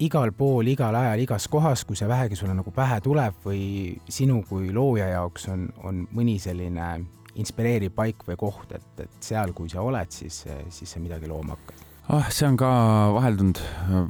igal 0.00 0.32
pool, 0.32 0.72
igal 0.72 0.96
ajal, 0.96 1.20
igas 1.20 1.48
kohas, 1.52 1.84
kui 1.84 1.98
see 1.98 2.08
vähegi 2.08 2.38
sulle 2.38 2.56
nagu 2.56 2.72
pähe 2.72 3.02
tuleb 3.04 3.44
või 3.44 3.62
sinu 4.08 4.40
kui 4.48 4.72
looja 4.72 5.10
jaoks 5.12 5.50
on, 5.52 5.68
on 5.84 6.06
mõni 6.16 6.38
selline 6.40 6.94
inspireeriv 7.40 7.92
paik 7.94 8.24
või 8.26 8.40
koht, 8.40 8.72
et, 8.74 9.04
et 9.04 9.20
seal, 9.22 9.52
kui 9.54 9.68
sa 9.70 9.84
oled, 9.84 10.10
siis, 10.10 10.42
siis 10.72 10.96
sa 10.96 11.04
midagi 11.04 11.28
looma 11.30 11.54
hakkad? 11.54 11.89
Oh, 12.10 12.30
see 12.32 12.46
on 12.48 12.56
ka 12.60 12.70
vaheldunud 13.14 13.60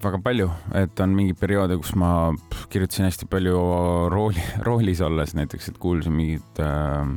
väga 0.02 0.20
palju, 0.24 0.48
et 0.78 1.02
on 1.04 1.16
mingeid 1.16 1.40
perioode, 1.40 1.76
kus 1.80 1.92
ma 1.98 2.30
kirjutasin 2.72 3.08
hästi 3.08 3.28
palju 3.30 3.58
rooli, 4.12 4.46
roolis 4.68 5.02
olles 5.04 5.36
näiteks, 5.38 5.70
et 5.72 5.78
kuulsin 5.80 6.16
mingit 6.16 6.62
äh, 6.64 7.12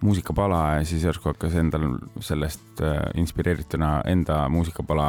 muusikapala 0.00 0.78
ja 0.78 0.86
siis 0.86 1.04
järsku 1.06 1.32
hakkas 1.32 1.56
endal 1.58 1.86
sellest 2.22 2.82
äh, 2.84 3.00
inspireerituna 3.18 3.92
enda 4.10 4.40
muusikapala 4.52 5.08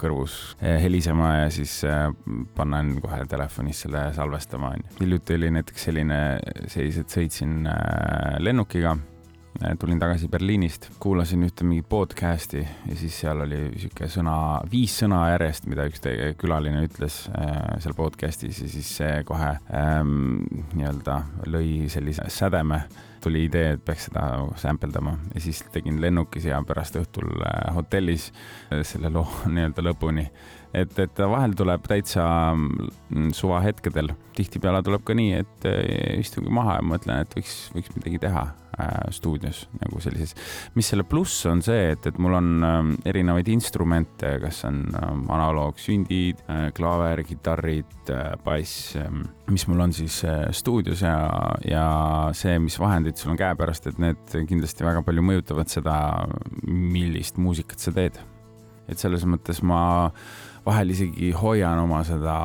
kõrvus 0.00 0.36
äh, 0.58 0.78
helisema 0.82 1.32
ja 1.44 1.48
siis 1.54 1.76
äh, 1.86 2.08
panen 2.56 2.96
kohe 3.02 3.22
telefonis 3.30 3.84
selle 3.86 4.08
salvestama. 4.16 4.74
hiljuti 5.00 5.38
oli 5.38 5.50
näiteks 5.58 5.90
selline 5.90 6.20
seis, 6.66 6.98
et 6.98 7.18
sõitsin 7.18 7.66
äh, 7.70 8.38
lennukiga 8.42 8.96
Äh, 8.96 9.13
tulin 9.78 9.98
tagasi 9.98 10.28
Berliinist, 10.28 10.88
kuulasin 11.00 11.44
ühte 11.46 11.64
mingit 11.66 11.86
podcast'i 11.88 12.62
ja 12.64 12.96
siis 12.98 13.14
seal 13.22 13.44
oli 13.44 13.60
sihuke 13.78 14.08
sõna, 14.10 14.36
viis 14.70 14.96
sõna 15.02 15.20
järjest, 15.30 15.68
mida 15.70 15.86
üks 15.88 16.02
teie 16.04 16.32
külaline 16.38 16.82
ütles 16.88 17.20
äh, 17.30 17.76
seal 17.82 17.94
podcast'is 17.98 18.60
ja 18.64 18.70
siis 18.70 18.90
see 18.98 19.22
kohe 19.28 19.54
ähm, 19.70 20.44
nii-öelda 20.74 21.20
lõi 21.50 21.88
sellise 21.92 22.28
sädeme. 22.32 22.84
Tuli 23.24 23.46
idee, 23.46 23.78
et 23.78 23.80
peaks 23.80 24.10
seda 24.10 24.24
sampeldama 24.60 25.14
ja 25.32 25.40
siis 25.40 25.62
tegin 25.72 25.96
lennukis 26.02 26.44
ja 26.44 26.58
pärast 26.66 26.98
õhtul 27.00 27.30
äh, 27.40 27.70
hotellis 27.76 28.32
selle 28.82 29.12
loo 29.14 29.24
nii-öelda 29.54 29.86
lõpuni 29.86 30.26
et, 30.74 30.98
et 30.98 31.22
vahel 31.30 31.54
tuleb 31.56 31.86
täitsa 31.88 32.26
mm, 32.54 33.30
suvahetkedel, 33.36 34.12
tihtipeale 34.34 34.82
tuleb 34.84 35.04
ka 35.06 35.16
nii, 35.16 35.40
et 35.44 35.70
eh, 35.70 36.18
istungi 36.20 36.52
maha 36.52 36.80
ja 36.80 36.84
mõtlen, 36.86 37.24
et 37.24 37.34
võiks, 37.38 37.56
võiks 37.74 37.92
midagi 37.94 38.20
teha 38.24 38.42
äh, 38.48 39.06
stuudios 39.14 39.64
nagu 39.80 40.00
sellises. 40.02 40.34
mis 40.74 40.88
selle 40.90 41.06
pluss 41.06 41.46
on 41.50 41.62
see, 41.64 41.92
et, 41.94 42.08
et 42.10 42.18
mul 42.22 42.36
on 42.38 42.50
äh, 42.66 42.80
erinevaid 43.12 43.48
instrumente, 43.54 44.34
kas 44.42 44.64
on 44.68 44.82
äh, 44.90 45.08
analoogsündid 45.36 46.44
äh,, 46.48 46.66
klaaver, 46.76 47.24
kitarrid 47.28 48.12
äh,, 48.12 48.34
bass 48.44 48.94
äh,, 48.98 49.10
mis 49.50 49.66
mul 49.70 49.86
on 49.86 49.94
siis 49.96 50.20
äh, 50.26 50.48
stuudios 50.56 51.04
ja, 51.06 51.16
ja 51.68 51.86
see, 52.36 52.58
mis 52.62 52.78
vahendid 52.80 53.20
sul 53.20 53.34
on 53.34 53.40
käepärast, 53.40 53.90
et 53.90 54.00
need 54.02 54.38
kindlasti 54.48 54.86
väga 54.86 55.04
palju 55.06 55.24
mõjutavad 55.24 55.70
seda, 55.70 55.98
millist 56.66 57.38
muusikat 57.38 57.82
sa 57.82 57.94
teed. 57.94 58.18
et 58.84 59.00
selles 59.00 59.22
mõttes 59.24 59.62
ma 59.64 60.10
vahel 60.66 60.94
isegi 60.94 61.30
hoian 61.36 61.78
oma 61.82 62.00
seda 62.06 62.36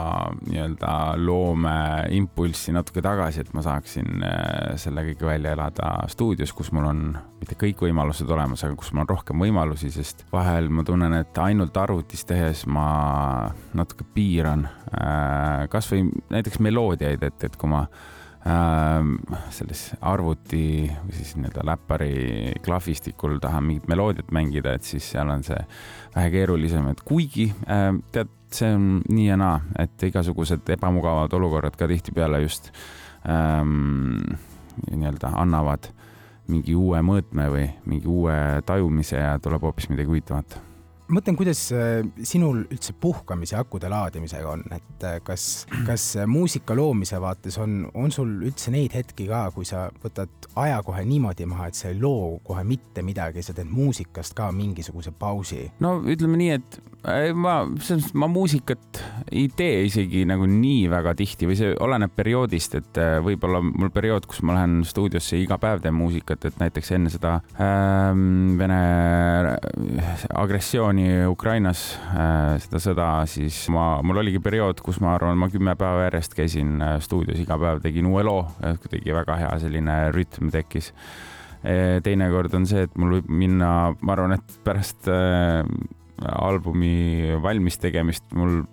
nii-öelda 0.43 0.91
loomeimpulssi 1.21 2.73
natuke 2.75 3.03
tagasi, 3.03 3.43
et 3.43 3.53
ma 3.55 3.63
saaksin 3.63 4.25
äh, 4.25 4.75
selle 4.81 5.05
kõik 5.07 5.23
välja 5.29 5.53
elada 5.55 5.93
stuudios, 6.11 6.53
kus 6.55 6.73
mul 6.75 6.89
on 6.89 7.03
mitte 7.39 7.55
kõik 7.59 7.85
võimalused 7.87 8.29
olemas, 8.35 8.65
aga 8.67 8.75
kus 8.79 8.91
mul 8.93 9.05
on 9.05 9.11
rohkem 9.13 9.45
võimalusi, 9.45 9.91
sest 9.95 10.25
vahel 10.33 10.67
ma 10.73 10.83
tunnen, 10.87 11.15
et 11.21 11.41
ainult 11.43 11.77
arvutis 11.79 12.25
tehes 12.27 12.65
ma 12.67 12.89
natuke 13.77 14.07
piiran 14.15 14.67
äh, 14.67 15.67
kasvõi 15.71 16.09
näiteks 16.33 16.59
meloodiaid, 16.65 17.23
et, 17.23 17.47
et 17.47 17.59
kui 17.59 17.71
ma 17.71 17.85
selles 19.51 19.81
arvuti 20.01 20.87
või 20.87 21.15
siis 21.17 21.33
nii-öelda 21.35 21.65
läppari 21.67 22.53
klahvistikul 22.63 23.37
tahan 23.43 23.65
mingit 23.67 23.89
meloodiat 23.91 24.31
mängida, 24.31 24.77
et 24.77 24.87
siis 24.87 25.09
seal 25.11 25.29
on 25.29 25.43
see 25.43 25.59
vähe 26.15 26.31
keerulisem, 26.31 26.87
et 26.93 27.03
kuigi 27.05 27.49
äh, 27.67 27.91
tead, 28.15 28.31
see 28.55 28.71
on 28.73 28.87
nii 29.09 29.27
ja 29.27 29.37
naa, 29.37 29.59
et 29.77 30.07
igasugused 30.07 30.71
ebamugavad 30.77 31.35
olukorrad 31.35 31.75
ka 31.77 31.89
tihtipeale 31.91 32.41
just 32.45 32.71
ähm, 33.27 34.23
nii-öelda 34.87 35.35
annavad 35.35 35.91
mingi 36.49 36.73
uue 36.79 37.03
mõõtme 37.05 37.51
või 37.51 37.67
mingi 37.85 38.09
uue 38.09 38.39
tajumise 38.65 39.19
ja 39.19 39.37
tuleb 39.43 39.67
hoopis 39.67 39.91
midagi 39.91 40.09
huvitavat 40.09 40.57
mõtlen, 41.13 41.37
kuidas 41.39 41.61
äh, 41.73 42.01
sinul 42.27 42.63
üldse 42.67 42.93
puhkamise 43.01 43.57
akude 43.59 43.89
laadimisega 43.91 44.51
on, 44.53 44.63
et 44.75 45.05
äh, 45.07 45.17
kas, 45.25 45.65
kas 45.89 46.11
muusika 46.29 46.77
loomise 46.77 47.19
vaates 47.21 47.57
on, 47.61 47.81
on 47.93 48.13
sul 48.13 48.31
üldse 48.49 48.73
neid 48.73 48.95
hetki 48.97 49.29
ka, 49.29 49.47
kui 49.55 49.67
sa 49.67 49.87
võtad 50.03 50.49
aja 50.59 50.81
kohe 50.85 51.03
niimoodi 51.07 51.47
maha, 51.49 51.69
et 51.69 51.79
sa 51.79 51.89
ei 51.91 51.99
loo 51.99 52.37
kohe 52.45 52.63
mitte 52.67 53.03
midagi, 53.05 53.43
sa 53.45 53.55
teed 53.57 53.69
muusikast 53.71 54.37
ka 54.37 54.51
mingisuguse 54.55 55.13
pausi? 55.17 55.65
no 55.83 55.97
ütleme 56.05 56.39
nii, 56.39 56.59
et 56.59 56.79
ma, 57.37 57.61
selles 57.79 58.09
mõttes 58.09 58.15
ma 58.19 58.27
muusikat 58.31 59.01
ei 59.31 59.47
tee 59.55 59.85
isegi 59.87 60.25
nagu 60.27 60.47
nii 60.49 60.87
väga 60.91 61.13
tihti 61.17 61.47
või 61.47 61.57
see 61.59 61.71
oleneb 61.79 62.13
perioodist, 62.15 62.75
et 62.79 62.99
äh, 62.99 63.17
võib-olla 63.23 63.61
mul 63.63 63.91
periood, 63.93 64.27
kus 64.29 64.41
ma 64.45 64.57
lähen 64.57 64.81
stuudiosse 64.87 65.39
iga 65.39 65.59
päev 65.61 65.83
teen 65.83 65.95
muusikat, 65.97 66.49
et 66.49 66.59
näiteks 66.61 66.93
enne 66.97 67.13
seda 67.13 67.39
ähm, 67.61 68.57
Vene 68.59 68.79
agressiooni 70.35 70.98
Ukrainas 71.29 71.83
äh,, 72.13 72.55
seda 72.63 72.81
sõda, 72.83 73.07
siis 73.29 73.57
ma, 73.73 73.99
mul 74.05 74.21
oligi 74.23 74.41
periood, 74.43 74.81
kus 74.85 74.99
ma 75.03 75.13
arvan, 75.15 75.37
ma 75.39 75.49
kümme 75.51 75.75
päeva 75.79 76.07
järjest 76.07 76.35
käisin 76.37 76.77
äh, 76.81 76.95
stuudios 77.03 77.39
iga 77.41 77.57
päev, 77.61 77.81
tegin 77.83 78.09
uue 78.09 78.23
loo, 78.27 78.43
kuidagi 78.59 79.15
väga 79.15 79.37
hea 79.43 79.51
selline 79.63 79.99
rütm 80.15 80.51
tekkis. 80.53 80.91
Äh, 81.59 81.99
teinekord 82.05 82.55
on 82.57 82.67
see, 82.69 82.87
et 82.87 82.99
mul 82.99 83.19
võib 83.19 83.31
minna, 83.45 83.71
ma 84.01 84.15
arvan, 84.15 84.37
et 84.39 84.59
pärast 84.65 85.09
albumi 86.19 87.37
valmis 87.39 87.77
tegemist 87.79 88.25
mul 88.35 88.63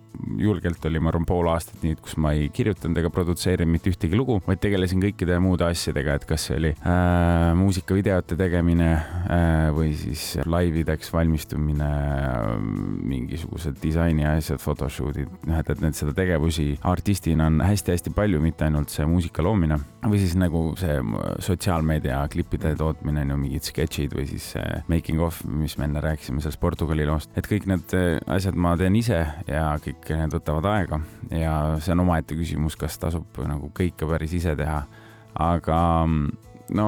julgelt 0.40 0.84
oli, 0.88 1.00
ma 1.02 1.10
arvan, 1.12 1.26
pool 1.28 1.48
aastat 1.50 1.82
nii, 1.84 1.96
kus 2.02 2.16
ma 2.22 2.32
ei 2.36 2.48
kirjutanud 2.54 2.98
ega 3.00 3.10
produtseerinud 3.12 3.72
mitte 3.72 3.90
ühtegi 3.92 4.18
lugu, 4.18 4.38
vaid 4.46 4.60
tegelesin 4.62 5.02
kõikide 5.02 5.38
muude 5.42 5.66
asjadega, 5.68 6.16
et 6.16 6.26
kas 6.28 6.48
see 6.48 6.58
oli 6.60 6.72
äh, 6.76 7.52
muusikavideote 7.58 8.38
tegemine 8.38 8.90
äh, 8.96 9.68
või 9.76 9.92
siis 9.98 10.36
laivideks 10.46 11.12
valmistumine 11.14 11.88
äh,, 11.88 12.48
mingisugused 13.06 13.78
disaini 13.82 14.26
asjad, 14.28 14.60
photoshoot'id, 14.62 15.30
noh, 15.48 15.60
et, 15.60 15.72
et 15.72 15.82
need 15.84 15.98
seda 15.98 16.14
tegevusi 16.16 16.68
artistina 16.86 17.48
on 17.50 17.60
hästi-hästi 17.64 18.14
palju, 18.16 18.40
mitte 18.44 18.66
ainult 18.68 18.92
see 18.94 19.06
muusika 19.08 19.44
loomine. 19.44 19.78
või 20.06 20.20
siis 20.22 20.36
nagu 20.38 20.60
see 20.78 21.00
sotsiaalmeedia 21.42 22.20
klippide 22.30 22.76
tootmine, 22.78 23.24
no 23.26 23.38
mingid 23.40 23.66
sketšid 23.66 24.14
või 24.14 24.28
siis 24.30 24.52
see 24.54 24.82
making 24.90 25.22
of, 25.24 25.40
mis 25.50 25.74
me 25.80 25.88
enne 25.88 26.02
rääkisime 26.04 26.42
sellest 26.42 26.60
Portugali 26.62 27.06
loost, 27.08 27.32
et 27.36 27.48
kõik 27.50 27.66
need 27.70 27.96
äh, 27.98 28.20
asjad 28.36 28.56
ma 28.58 28.76
teen 28.78 28.96
ise 28.98 29.24
ja 29.48 29.66
kõik 29.82 30.05
kõik 30.06 30.22
need 30.22 30.36
võtavad 30.38 30.70
aega 30.70 31.00
ja 31.34 31.56
see 31.82 31.94
on 31.96 32.04
omaette 32.06 32.38
küsimus, 32.38 32.78
kas 32.78 32.98
tasub 33.02 33.42
nagu 33.46 33.70
kõike 33.74 34.08
päris 34.08 34.34
ise 34.38 34.56
teha. 34.58 34.82
aga 35.34 35.78
no 36.74 36.86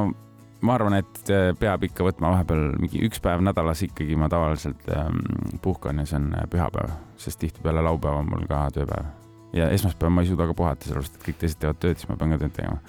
ma 0.61 0.75
arvan, 0.75 0.99
et 0.99 1.31
äh, 1.31 1.51
peab 1.59 1.85
ikka 1.87 2.07
võtma 2.07 2.33
vahepeal 2.35 2.73
mingi 2.83 3.03
üks 3.07 3.21
päev 3.23 3.43
nädalas 3.47 3.83
ikkagi 3.87 4.17
ma 4.19 4.31
tavaliselt 4.33 4.89
ähm, 4.95 5.21
puhkan 5.63 6.01
ja 6.03 6.07
see 6.09 6.19
on 6.19 6.33
äh, 6.35 6.47
pühapäev, 6.51 6.95
sest 7.21 7.41
tihtipeale 7.43 7.85
laupäev 7.85 8.23
on 8.23 8.31
mul 8.31 8.47
ka 8.51 8.65
tööpäev. 8.75 9.13
ja 9.57 9.69
esmaspäeval 9.75 10.15
ma 10.15 10.25
ei 10.25 10.33
suuda 10.33 10.49
ka 10.49 10.57
puhata, 10.59 10.89
sellepärast 10.89 11.21
et 11.21 11.29
kõik 11.29 11.39
teised 11.43 11.63
teevad 11.63 11.79
tööd, 11.83 12.01
siis 12.01 12.11
ma 12.11 12.19
pean 12.19 12.35
ka 12.35 12.43
tööd 12.43 12.57
tegema 12.59 12.83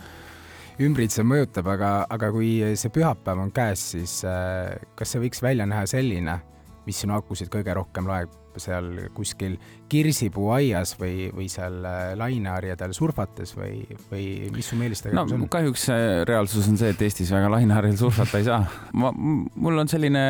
ümbritsev 0.80 1.26
mõjutab, 1.28 1.68
aga, 1.74 1.92
aga 2.08 2.30
kui 2.32 2.52
see 2.80 2.92
pühapäev 2.96 3.42
on 3.44 3.50
käes, 3.52 3.84
siis 3.94 4.20
äh, 4.28 4.78
kas 4.96 5.14
see 5.14 5.24
võiks 5.26 5.44
välja 5.44 5.68
näha 5.70 5.86
selline, 5.92 6.40
mis 6.88 7.02
sinu 7.04 7.18
akusid 7.18 7.52
kõige 7.54 7.76
rohkem 7.76 8.08
loeb 8.10 8.34
seal 8.64 8.92
kuskil 9.16 9.58
kirsipuuaias 9.90 10.94
või, 11.00 11.30
või 11.34 11.48
seal 11.52 11.80
äh, 11.88 12.12
laineharjadel 12.20 12.94
surfates 12.96 13.56
või, 13.58 13.82
või 14.12 14.26
mis 14.54 14.70
su 14.70 14.78
meelistegevus 14.80 15.34
no, 15.34 15.40
on? 15.40 15.48
kahjuks 15.52 15.88
reaalsus 16.30 16.70
on 16.70 16.78
see, 16.80 16.92
et 16.94 17.02
Eestis 17.06 17.32
väga 17.34 17.50
laineharjal 17.56 17.98
surfata 18.00 18.42
ei 18.42 18.48
saa. 18.48 18.62
ma, 18.94 19.12
mul 19.16 19.82
on 19.82 19.90
selline 19.92 20.24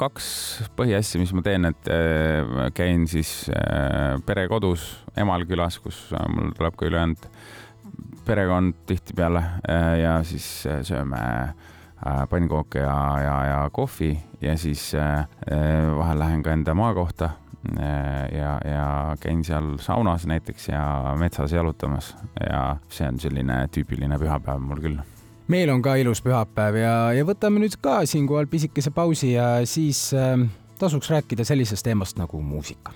kaks 0.00 0.26
põhiasja, 0.78 1.20
mis 1.22 1.34
ma 1.36 1.44
teen, 1.46 1.70
et 1.70 1.92
äh, 1.92 2.66
käin 2.76 3.06
siis 3.10 3.46
äh, 3.52 4.16
perekodus 4.26 4.88
emal 5.16 5.46
külas, 5.48 5.78
kus 5.82 6.08
mul 6.34 6.52
tuleb 6.56 6.76
ka 6.76 6.90
ülejäänud 6.90 7.30
perekond 8.26 8.74
tihtipeale 8.88 9.40
ja 10.00 10.16
siis 10.26 10.66
sööme 10.66 11.20
pannkooke 12.26 12.82
ja, 12.82 12.96
ja, 13.22 13.36
ja 13.46 13.58
kohvi 13.72 14.10
ja 14.42 14.56
siis 14.58 14.88
vahel 14.96 16.18
lähen 16.18 16.42
ka 16.42 16.56
enda 16.56 16.74
maakohta 16.74 17.30
Äh, 17.30 17.45
ja, 18.32 18.52
ja 18.64 19.16
käin 19.20 19.44
seal 19.44 19.76
saunas 19.82 20.26
näiteks 20.26 20.68
ja 20.68 21.14
metsas 21.18 21.52
jalutamas. 21.52 22.14
Ja 22.40 22.76
see 22.92 23.08
on 23.08 23.20
selline 23.20 23.64
tüüpiline 23.74 24.18
pühapäev 24.20 24.62
mul 24.62 24.82
küll. 24.84 25.02
Meil 25.48 25.70
on 25.70 25.82
ka 25.82 25.94
ilus 26.00 26.22
pühapäev 26.26 26.80
ja, 26.80 26.94
ja 27.14 27.26
võtame 27.26 27.62
nüüd 27.62 27.78
ka 27.82 28.00
siinkohal 28.06 28.48
pisikese 28.50 28.90
pausi 28.90 29.36
ja 29.36 29.60
siis 29.66 30.08
äh, 30.14 30.40
tasuks 30.78 31.10
rääkida 31.10 31.46
sellisest 31.46 31.86
teemast 31.86 32.18
nagu 32.18 32.42
muusika 32.42 32.94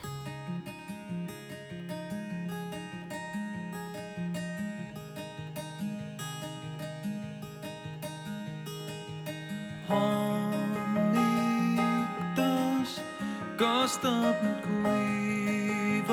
kas 13.61 13.93
tapnud 14.03 14.61
kuivand 14.65 16.07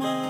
maa. 0.00 0.29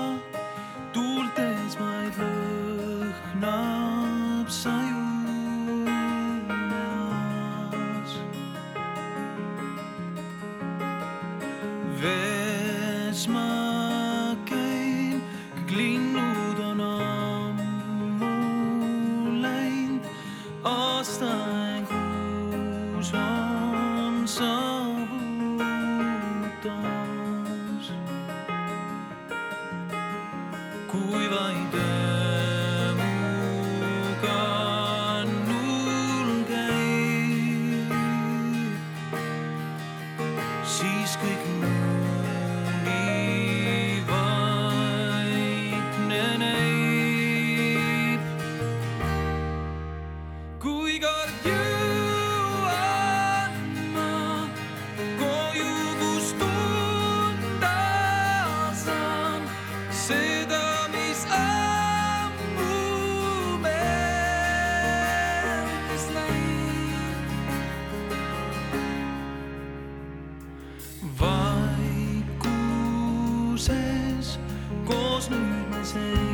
Time 75.81 76.30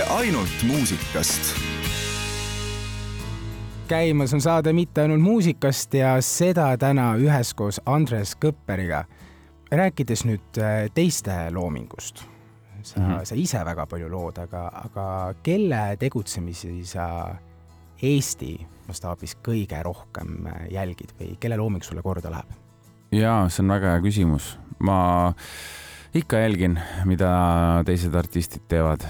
mitte 0.00 0.12
ainult 0.12 0.62
muusikast. 0.66 1.60
käimas 3.88 4.34
on 4.34 4.40
saade 4.40 4.72
Mitte 4.72 5.02
ainult 5.02 5.20
muusikast 5.20 5.94
ja 5.94 6.14
seda 6.20 6.76
täna 6.78 7.16
üheskoos 7.16 7.80
Andres 7.86 8.32
Kõpperiga. 8.36 9.04
rääkides 9.70 10.24
nüüd 10.24 10.58
äh, 10.58 10.88
teiste 10.94 11.50
loomingust, 11.50 12.24
sa 12.82 13.00
mm, 13.00 13.06
-hmm. 13.06 13.24
sa 13.24 13.34
ise 13.34 13.64
väga 13.64 13.86
palju 13.86 14.08
lood, 14.08 14.38
aga, 14.38 14.70
aga 14.84 15.34
kelle 15.42 15.96
tegutsemisi 15.98 16.84
sa 16.84 17.34
Eesti 18.02 18.66
mastaabis 18.88 19.36
kõige 19.48 19.82
rohkem 19.82 20.46
äh, 20.46 20.66
jälgid 20.70 21.12
või 21.20 21.36
kelle 21.40 21.56
looming 21.56 21.84
sulle 21.84 22.02
korda 22.02 22.30
läheb? 22.30 22.48
jaa, 23.12 23.48
see 23.48 23.62
on 23.62 23.68
väga 23.68 23.92
hea 23.92 24.00
küsimus. 24.00 24.58
ma 24.78 25.34
ikka 26.14 26.38
jälgin, 26.38 26.80
mida 27.04 27.30
teised 27.86 28.14
artistid 28.14 28.62
teevad. 28.68 29.04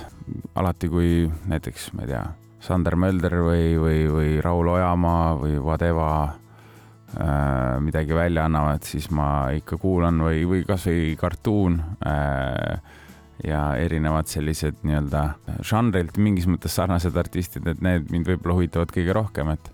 Alati, 0.55 0.89
kui 0.93 1.11
näiteks, 1.51 1.91
ma 1.97 2.07
ei 2.07 2.13
tea, 2.13 2.23
Sander 2.61 2.97
Mölder 3.01 3.39
või, 3.41 3.65
või, 3.81 3.99
või 4.13 4.31
Raul 4.45 4.69
Ojamaa 4.75 5.35
või 5.41 5.57
Vadeva 5.65 6.11
äh, 6.29 7.77
midagi 7.81 8.17
välja 8.17 8.45
annavad, 8.49 8.85
siis 8.85 9.09
ma 9.15 9.51
ikka 9.57 9.81
kuulan 9.81 10.21
või, 10.21 10.45
või 10.49 10.65
kasvõi 10.69 11.15
kartuun 11.21 11.81
äh, 12.05 12.99
ja 13.47 13.63
erinevad 13.81 14.29
sellised 14.29 14.83
nii-öelda 14.85 15.25
žanrilt 15.65 16.19
mingis 16.21 16.49
mõttes 16.51 16.75
sarnased 16.77 17.17
artistid, 17.17 17.67
et 17.71 17.81
need 17.85 18.11
mind 18.13 18.29
võib-olla 18.29 18.59
huvitavad 18.59 18.93
kõige 18.93 19.17
rohkem, 19.17 19.55
et 19.55 19.71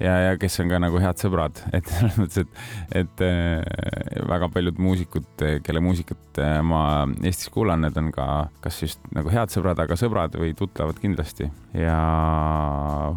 ja, 0.00 0.14
ja 0.26 0.36
kes 0.40 0.58
on 0.62 0.70
ka 0.72 0.80
nagu 0.82 1.00
head 1.02 1.20
sõbrad, 1.20 1.60
et 1.76 1.88
selles 1.90 2.18
mõttes, 2.20 2.44
et, 2.44 3.02
et 3.02 3.24
äh, 3.26 4.22
väga 4.30 4.50
paljud 4.52 4.80
muusikud, 4.82 5.44
kelle 5.66 5.82
muusikat 5.84 6.40
äh, 6.42 6.58
ma 6.66 6.82
Eestis 7.20 7.52
kuulan, 7.52 7.84
need 7.84 7.98
on 8.00 8.10
ka 8.14 8.26
kas 8.64 8.80
just 8.84 9.04
nagu 9.16 9.32
head 9.32 9.52
sõbrad, 9.52 9.80
aga 9.84 9.98
sõbrad 10.00 10.36
või 10.40 10.54
tuttavad 10.58 10.98
kindlasti 11.02 11.50
ja 11.76 11.98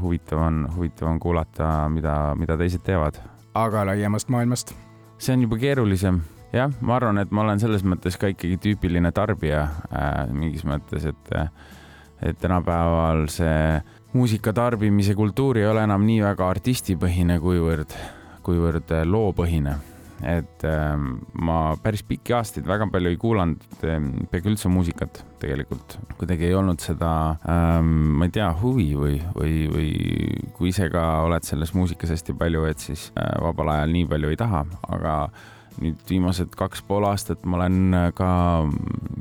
huvitav 0.01 0.43
on, 0.43 0.63
huvitav 0.75 1.11
on 1.13 1.21
kuulata, 1.23 1.73
mida, 1.93 2.17
mida 2.39 2.59
teised 2.59 2.85
teevad. 2.85 3.19
aga 3.53 3.87
laiemast 3.91 4.31
maailmast? 4.33 4.75
see 5.23 5.35
on 5.37 5.45
juba 5.45 5.59
keerulisem 5.61 6.21
jah, 6.53 6.71
ma 6.81 6.97
arvan, 6.99 7.21
et 7.21 7.31
ma 7.31 7.45
olen 7.45 7.61
selles 7.61 7.85
mõttes 7.87 8.17
ka 8.19 8.29
ikkagi 8.33 8.59
tüüpiline 8.61 9.11
tarbija 9.15 9.65
äh, 9.65 10.23
mingis 10.35 10.65
mõttes, 10.67 11.07
et, 11.09 11.35
et 12.23 12.39
tänapäeval 12.41 13.27
see 13.31 13.81
muusika 14.13 14.53
tarbimise 14.53 15.15
kultuur 15.17 15.57
ei 15.57 15.65
ole 15.67 15.83
enam 15.87 16.05
nii 16.05 16.21
väga 16.23 16.49
artistipõhine, 16.53 17.39
kuivõrd, 17.41 17.95
kuivõrd 18.45 18.93
äh, 18.93 19.07
loopõhine. 19.09 19.79
et 20.23 20.63
äh, 20.63 20.93
ma 21.43 21.75
päris 21.83 22.03
pikki 22.07 22.31
aastaid 22.37 22.67
väga 22.67 22.85
palju 22.87 23.09
ei 23.11 23.17
kuulanud 23.19 23.63
äh, 23.83 23.97
peaaegu 24.31 24.53
üldse 24.53 24.69
muusikat 24.71 25.23
tegelikult, 25.41 25.97
kuidagi 26.19 26.47
ei 26.47 26.53
olnud 26.55 26.79
seda 26.79 27.09
ähm,, 27.49 27.89
ma 28.19 28.29
ei 28.29 28.35
tea, 28.37 28.51
huvi 28.61 28.93
või, 28.95 29.17
või, 29.35 29.57
või 29.73 29.89
kui 30.55 30.71
ise 30.71 30.87
ka 30.93 31.25
oled 31.25 31.43
selles 31.43 31.73
muusikas 31.75 32.13
hästi 32.15 32.37
palju, 32.39 32.63
et 32.69 32.85
siis 32.85 33.09
äh, 33.17 33.33
vabal 33.43 33.73
ajal 33.73 33.97
nii 33.97 34.07
palju 34.13 34.31
ei 34.31 34.39
taha, 34.39 34.63
aga 34.95 35.17
nüüd 35.81 36.01
viimased 36.09 36.53
kaks 36.57 36.83
pool 36.87 37.05
aastat 37.07 37.45
ma 37.45 37.57
olen 37.57 37.97
ka 38.15 38.29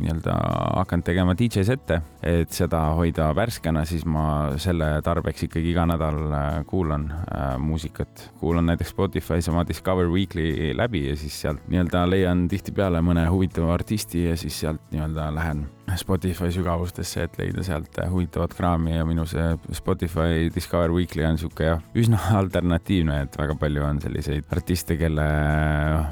nii-öelda 0.03 0.37
hakanud 0.79 1.07
tegema 1.07 1.35
DJ 1.39 1.65
sette, 1.67 2.01
et 2.23 2.53
seda 2.55 2.81
hoida 2.99 3.31
värskena, 3.37 3.85
siis 3.89 4.05
ma 4.09 4.25
selle 4.63 4.95
tarbeks 5.05 5.47
ikkagi 5.49 5.73
iga 5.73 5.87
nädal 5.89 6.21
äh, 6.29 6.49
kuulan 6.69 7.09
äh, 7.13 7.57
muusikat. 7.63 8.31
kuulan 8.41 8.67
näiteks 8.71 8.95
Spotify's 8.95 9.51
oma 9.51 9.67
Discover 9.69 10.11
Weekly 10.11 10.73
läbi 10.77 11.07
ja 11.09 11.17
siis 11.17 11.41
sealt 11.41 11.69
nii-öelda 11.69 12.05
leian 12.11 12.49
tihtipeale 12.49 13.03
mõne 13.05 13.27
huvitava 13.31 13.75
artisti 13.75 14.27
ja 14.29 14.37
siis 14.37 14.61
sealt 14.61 14.83
nii-öelda 14.91 15.31
lähen 15.35 15.67
Spotify 16.01 16.51
sügavustesse, 16.55 17.27
et 17.27 17.39
leida 17.41 17.65
sealt 17.67 17.99
huvitavat 18.11 18.55
kraami 18.57 18.97
ja 18.97 19.07
minu 19.09 19.25
see 19.29 19.45
Spotify 19.77 20.49
Discover 20.55 20.93
Weekly 20.95 21.25
on 21.27 21.37
niisugune 21.37 21.69
jah, 21.69 21.83
üsna 21.99 22.21
alternatiivne, 22.41 23.21
et 23.27 23.39
väga 23.39 23.57
palju 23.61 23.85
on 23.87 24.01
selliseid 24.03 24.51
artiste, 24.55 24.97
kelle 25.01 25.27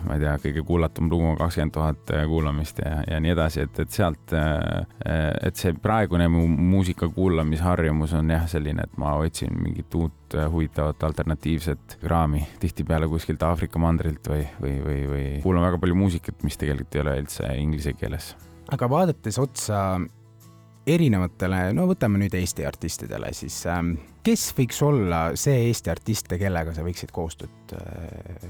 ma 0.06 0.16
ei 0.16 0.24
tea, 0.24 0.36
kõige 0.44 0.64
kuulatum 0.66 1.10
lugu 1.12 1.30
on 1.32 1.38
kakskümmend 1.40 1.74
tuhat 1.76 2.14
kuulamist 2.30 2.82
ja, 2.84 3.00
ja 3.08 3.20
nii 3.22 3.34
edasi, 3.34 3.66
et, 3.66 3.82
et 3.84 3.94
sealt, 3.94 4.34
et 4.34 5.60
see 5.60 5.74
praegune 5.82 6.28
mu 6.32 6.46
muusika 6.50 7.08
kuulamisharjumus 7.14 8.14
on 8.18 8.34
jah, 8.36 8.46
selline, 8.50 8.86
et 8.86 9.00
ma 9.00 9.16
otsin 9.20 9.54
mingit 9.60 9.94
uut 9.98 10.38
huvitavat 10.50 11.02
alternatiivset 11.08 11.96
kraami 12.02 12.44
tihtipeale 12.62 13.08
kuskilt 13.10 13.42
Aafrika 13.42 13.82
mandrilt 13.82 14.30
või, 14.30 14.44
või, 14.60 14.76
või, 14.84 15.00
või 15.10 15.26
kuulan 15.42 15.66
väga 15.66 15.80
palju 15.82 15.98
muusikat, 15.98 16.46
mis 16.46 16.60
tegelikult 16.60 16.94
ei 16.94 17.04
ole 17.04 17.18
üldse 17.24 17.50
inglise 17.58 17.96
keeles 17.98 18.34
aga 18.74 18.90
vaadates 18.90 19.38
otsa 19.42 19.82
erinevatele, 20.90 21.70
no 21.76 21.86
võtame 21.90 22.20
nüüd 22.22 22.34
Eesti 22.38 22.64
artistidele, 22.66 23.32
siis 23.36 23.62
ähm, 23.70 23.94
kes 24.26 24.50
võiks 24.56 24.80
olla 24.84 25.22
see 25.38 25.66
Eesti 25.68 25.92
artist, 25.92 26.30
kellega 26.40 26.74
sa 26.76 26.84
võiksid 26.86 27.12
koostööd 27.14 27.76
äh, 27.76 28.48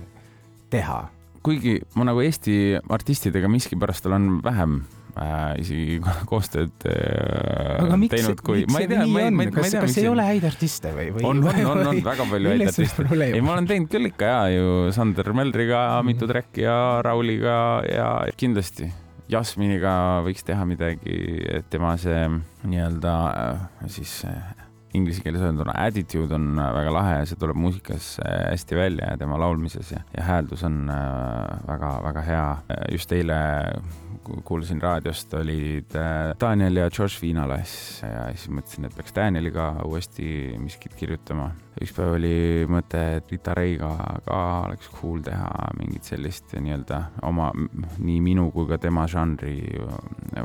teha? 0.73 1.03
kuigi 1.45 1.79
ma 1.97 2.05
nagu 2.05 2.21
Eesti 2.21 2.55
artistidega 2.93 3.49
miskipärast 3.49 4.05
olen 4.11 4.43
vähem 4.45 4.83
äh, 5.17 5.57
isegi 5.63 5.99
koostööd 6.31 6.87
äh, 6.87 7.81
aga 7.81 7.99
miks, 8.01 8.15
teinud, 8.15 8.43
kui 8.45 8.63
miks 8.63 8.75
ma 8.75 8.85
ei 8.85 8.91
tea, 8.93 9.05
ma 9.09 9.25
ei, 9.25 9.35
ma 9.35 9.47
ei 9.47 9.53
tea, 9.55 9.83
kas, 9.83 9.99
ei 10.03 10.09
ole 10.11 10.27
häid 10.29 10.47
artiste 10.51 10.95
või, 10.97 11.11
või? 11.17 11.27
on, 11.33 11.45
on, 11.45 11.61
on, 11.73 11.85
on 11.95 12.03
väga 12.05 12.29
palju 12.35 12.55
häid 12.55 12.67
artiste. 12.69 13.09
ei, 13.27 13.45
ma 13.45 13.57
olen 13.57 13.71
teinud 13.73 13.93
küll 13.93 14.11
ikka 14.13 14.33
ja 14.35 14.41
ju 14.55 14.73
Sander 14.97 15.33
Meldriga 15.37 15.85
mm. 15.89 16.13
mitu 16.13 16.29
track'i 16.31 16.67
ja 16.69 16.77
Rauliga 17.07 17.57
ja 17.89 18.11
kindlasti 18.37 18.91
Jasminiga 19.31 19.93
võiks 20.27 20.43
teha 20.47 20.65
midagi, 20.67 21.15
et 21.51 21.69
tema 21.71 21.95
see 22.01 22.25
nii-öelda 22.67 23.15
äh, 23.31 23.61
siis 23.93 24.21
äh, 24.27 24.70
inglise 24.95 25.23
keeles 25.23 25.43
öelduna 25.47 25.75
attitude 25.85 26.35
on 26.35 26.59
äh, 26.59 26.71
väga 26.75 26.95
lahe 26.95 27.17
ja 27.21 27.27
see 27.29 27.41
tuleb 27.41 27.59
muusikas 27.61 28.13
hästi 28.25 28.77
välja 28.77 29.13
ja 29.13 29.21
tema 29.21 29.39
laulmises 29.41 29.93
ja, 29.95 30.05
ja 30.17 30.27
hääldus 30.27 30.65
on 30.67 30.83
väga-väga 31.67 32.23
hea. 32.27 32.47
just 32.93 33.13
eile 33.13 33.41
kuulasin 34.45 34.83
raadiost, 34.83 35.35
olid 35.35 35.95
Daniel 36.41 36.77
ja 36.77 36.91
George 36.91 37.19
Viinalas 37.23 38.03
ja 38.03 38.27
siis 38.35 38.51
mõtlesin, 38.53 38.87
et 38.87 38.95
peaks 38.97 39.15
Danieliga 39.17 39.71
uuesti 39.87 40.55
miskit 40.61 40.95
kirjutama. 40.99 41.51
üks 41.81 41.95
päev 41.97 42.15
oli 42.19 42.67
mõte, 42.69 43.01
et 43.17 43.31
Rita 43.33 43.55
Reiga 43.57 43.91
ka 44.27 44.41
oleks 44.67 44.91
cool 44.99 45.23
teha 45.25 45.71
mingit 45.79 46.05
sellist 46.05 46.53
nii-öelda 46.53 47.01
oma, 47.27 47.51
nii 47.99 48.21
minu 48.25 48.51
kui 48.55 48.69
ka 48.69 48.79
tema 48.79 49.07
žanri 49.09 49.57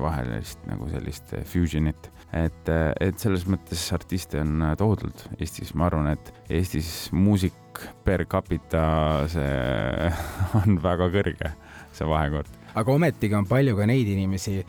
vahelist 0.02 0.66
nagu 0.70 0.90
sellist 0.90 1.36
fusion'it. 1.52 2.12
Et, 2.36 2.74
et 3.02 3.22
selles 3.22 3.46
mõttes 3.48 3.86
artiste 3.96 4.42
on 4.44 4.68
tohutult 4.78 5.28
Eestis, 5.40 5.74
ma 5.76 5.90
arvan, 5.90 6.12
et 6.14 6.34
Eestis 6.50 7.10
muusik 7.16 7.82
per 8.06 8.26
capita 8.32 8.86
see 9.32 10.12
on 10.62 10.80
väga 10.84 11.10
kõrge, 11.16 11.56
see 11.96 12.08
vahekord 12.10 12.62
aga 12.76 12.96
ometigi 12.96 13.36
on 13.36 13.48
palju 13.48 13.76
ka 13.78 13.88
neid 13.90 14.10
inimesi, 14.12 14.60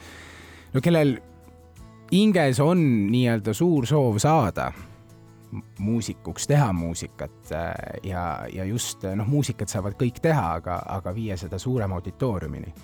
no 0.74 0.83
kellel 0.85 1.16
hinges 2.12 2.61
on 2.62 2.83
nii-öelda 3.11 3.55
suur 3.57 3.87
soov 3.88 4.20
saada 4.22 4.70
muusikuks, 5.81 6.48
teha 6.50 6.68
muusikat 6.74 7.52
äh, 7.55 7.72
ja, 8.11 8.24
ja 8.52 8.66
just 8.66 9.07
noh, 9.16 9.29
muusikat 9.31 9.70
saavad 9.72 9.96
kõik 9.98 10.20
teha, 10.22 10.46
aga, 10.61 10.81
aga 10.98 11.14
viia 11.14 11.37
seda 11.38 11.59
suurema 11.59 11.96
auditooriumini. 11.96 12.74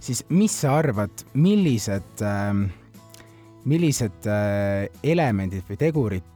siis 0.00 0.24
mis 0.28 0.60
sa 0.60 0.76
arvad, 0.78 1.24
millised 1.34 2.22
äh,, 2.22 2.52
millised 3.70 4.26
äh, 4.30 4.86
elemendid 5.02 5.64
või 5.68 5.78
tegurid 5.80 6.30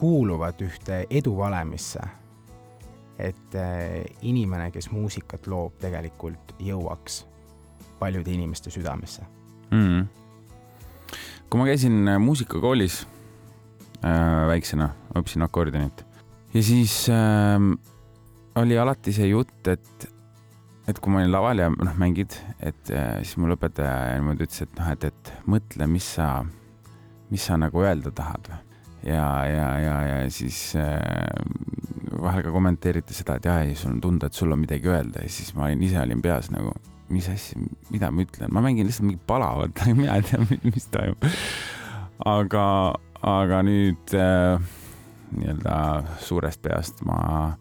kuuluvad 0.00 0.60
ühte 0.64 1.04
eduvalemisse? 1.10 2.02
Et 3.20 3.56
äh, 3.58 4.00
inimene, 4.24 4.70
kes 4.72 4.88
muusikat 4.94 5.46
loob, 5.50 5.76
tegelikult 5.82 6.54
jõuaks 6.58 7.24
paljude 8.00 8.32
inimeste 8.32 8.72
südamesse. 8.72 9.26
Mm.. 9.70 10.06
kui 11.50 11.60
ma 11.60 11.66
käisin 11.68 12.08
äh, 12.08 12.18
muusikakoolis 12.18 13.04
äh, 14.02 14.46
väiksena, 14.50 14.88
õppisin 15.14 15.44
akordionit 15.46 16.02
ja 16.54 16.62
siis 16.62 17.04
äh, 17.12 17.58
oli 18.58 18.78
alati 18.78 19.14
see 19.14 19.30
jutt, 19.30 19.68
et, 19.70 20.08
et 20.90 20.98
kui 21.00 21.12
ma 21.12 21.20
olin 21.20 21.32
laval 21.32 21.60
ja 21.62 21.68
noh, 21.70 21.94
mängid, 22.00 22.34
et 22.58 22.90
äh, 22.94 23.20
siis 23.22 23.38
mul 23.40 23.54
õpetaja 23.54 24.16
niimoodi 24.18 24.46
ütles, 24.46 24.64
et 24.64 24.74
noh, 24.78 24.90
et, 24.94 25.06
et 25.10 25.32
mõtle, 25.50 25.86
mis 25.90 26.08
sa, 26.16 26.30
mis 27.30 27.46
sa 27.46 27.58
nagu 27.60 27.84
öelda 27.84 28.12
tahad. 28.16 28.50
Ja, 29.06 29.26
ja, 29.48 29.68
ja, 29.80 29.94
ja 30.04 30.16
siis 30.32 30.74
äh, 30.76 30.90
vahel 32.20 32.44
ka 32.44 32.52
kommenteeriti 32.52 33.16
seda, 33.16 33.38
et 33.38 33.48
jah, 33.48 33.62
ei, 33.64 33.76
sul 33.78 33.94
on 33.94 34.02
tunda, 34.04 34.28
et 34.28 34.36
sul 34.36 34.52
on 34.52 34.60
midagi 34.60 34.90
öelda. 34.90 35.24
Ja 35.24 35.32
siis 35.32 35.54
ma 35.56 35.68
olin 35.68 35.86
ise 35.86 36.00
olin 36.02 36.24
peas 36.24 36.50
nagu, 36.52 36.74
mis 37.10 37.30
asja, 37.32 37.62
mida 37.90 38.10
ma 38.12 38.26
ütlen, 38.26 38.52
ma 38.52 38.64
mängin 38.64 38.90
lihtsalt 38.90 39.08
mingit 39.08 39.24
palavat, 39.30 39.86
mina 40.00 40.18
ei 40.18 40.26
tea, 40.26 40.42
mis 40.66 40.90
toimub. 40.92 41.30
aga, 42.28 42.66
aga 43.24 43.64
nüüd 43.64 44.18
äh, 44.18 44.60
nii-öelda 45.30 45.80
suurest 46.20 46.60
peast 46.66 47.00
ma 47.06 47.20
äh, 47.22 47.58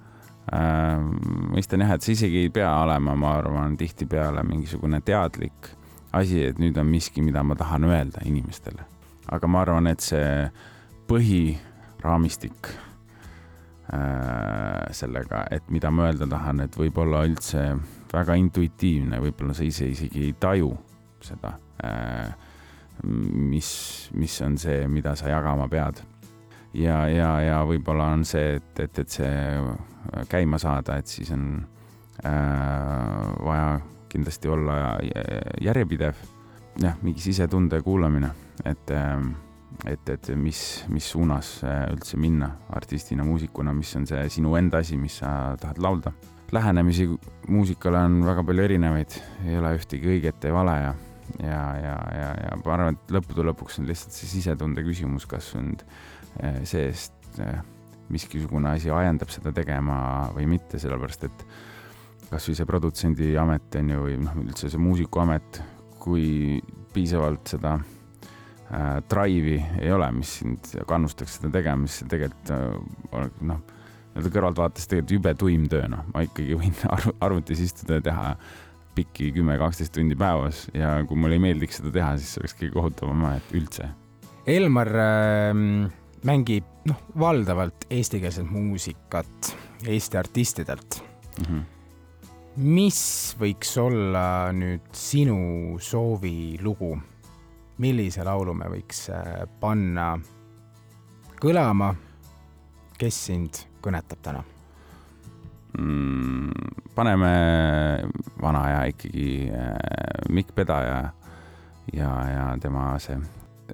mõistan 0.49 1.83
jah, 1.85 1.95
et 1.95 2.05
see 2.05 2.15
isegi 2.17 2.45
ei 2.45 2.53
pea 2.53 2.71
olema, 2.83 3.15
ma 3.15 3.35
arvan, 3.39 3.77
tihtipeale 3.77 4.43
mingisugune 4.47 5.01
teadlik 5.05 5.73
asi, 6.17 6.41
et 6.49 6.57
nüüd 6.61 6.77
on 6.81 6.87
miski, 6.89 7.21
mida 7.21 7.43
ma 7.45 7.57
tahan 7.59 7.85
öelda 7.89 8.23
inimestele 8.25 8.87
aga 9.29 9.47
ma 9.47 9.63
arvan, 9.63 9.89
et 9.89 10.03
see 10.03 10.49
põhiraamistik 11.09 12.69
äh, 13.93 14.89
sellega, 14.95 15.45
et 15.53 15.69
mida 15.73 15.91
ma 15.93 16.09
öelda 16.09 16.29
tahan, 16.29 16.65
et 16.65 16.77
võib-olla 16.77 17.23
üldse 17.29 17.63
väga 18.13 18.37
intuitiivne, 18.41 19.21
võib-olla 19.21 19.53
sa 19.57 19.65
ise 19.65 19.89
isegi 19.93 20.29
ei 20.29 20.35
taju 20.41 20.71
seda 21.25 21.55
äh,, 21.85 22.29
mis, 23.03 23.69
mis 24.17 24.39
on 24.45 24.57
see, 24.59 24.87
mida 24.91 25.15
sa 25.19 25.29
jagama 25.31 25.69
pead. 25.71 26.01
Ja, 26.73 27.03
ja, 27.09 27.29
ja 27.41 27.59
võib-olla 27.67 28.11
on 28.13 28.25
see, 28.27 28.57
et, 28.59 28.81
et, 28.83 29.01
et 29.01 29.19
see 29.19 29.33
käima 30.29 30.59
saada, 30.61 30.99
et 30.99 31.09
siis 31.09 31.31
on 31.35 31.45
äh, 32.25 33.29
vaja 33.45 33.79
kindlasti 34.09 34.49
olla 34.49 34.97
järjepidev. 35.61 36.25
jah, 36.79 36.95
mingi 37.03 37.19
sisetunde 37.19 37.81
kuulamine, 37.83 38.29
et, 38.65 38.91
ähm, 38.95 39.33
et, 39.85 40.09
et 40.09 40.29
mis, 40.35 40.85
mis 40.87 41.09
suunas 41.11 41.59
äh, 41.63 41.89
üldse 41.91 42.17
minna 42.17 42.53
artistina, 42.71 43.25
muusikuna, 43.27 43.73
mis 43.73 43.95
on 43.99 44.07
see 44.07 44.21
sinu 44.31 44.55
enda 44.55 44.79
asi, 44.79 44.97
mis 44.97 45.19
sa 45.19 45.57
tahad 45.59 45.81
laulda. 45.81 46.13
lähenemisi 46.51 47.05
muusikale 47.47 47.97
on 47.97 48.23
väga 48.25 48.43
palju 48.43 48.63
erinevaid, 48.63 49.19
ei 49.45 49.57
ole 49.57 49.75
ühtegi 49.77 50.07
õiget 50.09 50.47
ja 50.47 50.53
vale 50.53 50.77
ja, 50.79 50.93
ja, 51.43 51.65
ja, 51.77 51.97
ja, 52.15 52.29
ja 52.41 52.55
ma 52.63 52.73
arvan, 52.73 52.95
et 52.95 53.11
lõppude 53.13 53.45
lõpuks 53.51 53.77
on 53.79 53.85
lihtsalt 53.85 54.15
see 54.15 54.31
sisetunde 54.31 54.81
küsimus, 54.81 55.27
kas 55.29 55.51
sind 55.51 55.83
äh, 55.83 56.18
seest 56.67 57.39
äh, 57.43 57.61
miskisugune 58.09 58.73
asi 58.73 58.91
ajendab 58.93 59.31
seda 59.33 59.53
tegema 59.55 59.99
või 60.33 60.47
mitte, 60.49 60.79
sellepärast 60.81 61.27
et 61.29 61.45
kasvõi 62.29 62.57
see 62.57 62.67
produtsendi 62.69 63.31
amet 63.41 63.77
on 63.79 63.93
ju, 63.93 64.03
või 64.05 64.17
noh, 64.25 64.37
üldse 64.43 64.69
see 64.69 64.81
muusikuamet, 64.81 65.61
kui 66.01 66.59
piisavalt 66.93 67.53
seda 67.53 67.75
äh, 67.79 68.99
drive'i 69.09 69.59
ei 69.81 69.91
ole, 69.93 70.09
mis 70.15 70.39
sind 70.41 70.71
kannustaks 70.89 71.39
seda 71.39 71.53
tegema, 71.59 71.89
see 71.89 72.09
tegelikult 72.09 72.53
äh, 72.55 73.29
noh, 73.49 73.61
nii-öelda 74.09 74.33
kõrvaltvaates 74.33 74.89
tegelikult 74.89 75.15
jube 75.17 75.35
tuim 75.43 75.69
töö, 75.71 75.85
noh, 75.91 76.05
ma 76.13 76.25
ikkagi 76.25 76.57
võin 76.57 76.75
arv 76.95 77.13
arvutis 77.25 77.61
istuda 77.65 77.99
ja 77.99 78.07
teha 78.09 78.27
pikki 78.97 79.29
kümme, 79.35 79.55
kaksteist 79.61 79.93
tundi 79.95 80.17
päevas 80.19 80.65
ja 80.75 80.97
kui 81.07 81.17
mulle 81.17 81.37
ei 81.37 81.43
meeldiks 81.43 81.79
seda 81.79 81.93
teha, 81.93 82.15
siis 82.19 82.33
see 82.33 82.43
oleks 82.43 82.57
kõige 82.57 82.75
kohutavam 82.75 83.25
amet 83.29 83.53
üldse. 83.55 83.89
Elmar 84.49 84.89
äh, 84.97 85.61
mängib 86.27 86.65
noh, 86.89 87.01
valdavalt 87.19 87.85
eestikeelset 87.89 88.47
muusikat 88.49 89.55
Eesti 89.87 90.17
artistidelt 90.17 91.03
mm. 91.39 91.45
-hmm 91.45 91.67
mis 92.59 93.35
võiks 93.39 93.77
olla 93.79 94.51
nüüd 94.51 94.89
sinu 94.91 95.77
soovilugu? 95.79 96.97
millise 97.79 98.23
laulu 98.27 98.53
me 98.53 98.67
võiks 98.67 99.05
äh, 99.15 99.45
panna 99.59 100.17
kõlama? 101.39 101.93
kes 102.99 103.19
sind 103.29 103.61
kõnetab 103.79 104.19
täna 104.21 104.43
mm,? 105.77 106.51
paneme 106.95 107.31
vana 108.41 108.65
aja 108.67 108.81
ikkagi 108.91 109.29
äh, 109.47 109.71
Mikk 110.29 110.51
Pedaja 110.55 111.13
ja, 111.93 112.09
ja 112.33 112.49
tema 112.59 112.91
see 112.99 113.15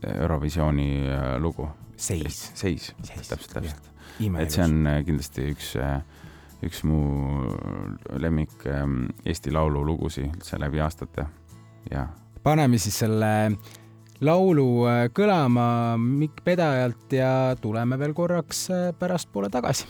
Eurovisiooni 0.03 1.07
äh, 1.09 1.39
lugu. 1.41 1.67
Seis. 1.97 2.51
seis, 2.53 2.91
täpselt, 3.29 3.53
täpselt. 3.53 3.89
et 4.39 4.51
see 4.51 4.63
on 4.63 4.85
äh, 4.87 5.01
kindlasti 5.07 5.49
üks 5.53 5.73
äh, 5.79 5.99
üks 6.65 6.83
mu 6.87 6.99
lemmik 8.21 8.65
ähm, 8.69 9.09
Eesti 9.25 9.53
Laulu 9.53 9.83
lugusid 9.85 10.29
üldse 10.31 10.59
läbi 10.61 10.81
aastate 10.83 11.27
ja. 11.91 12.07
paneme 12.43 12.79
siis 12.81 12.97
selle 13.03 13.31
laulu 14.25 14.69
äh, 14.89 15.05
kõlama 15.15 15.67
Mikk 16.01 16.43
Pedajalt 16.45 17.13
ja 17.13 17.31
tuleme 17.61 17.99
veel 17.99 18.15
korraks 18.17 18.67
äh, 18.71 18.89
pärastpoole 18.99 19.51
tagasi 19.53 19.89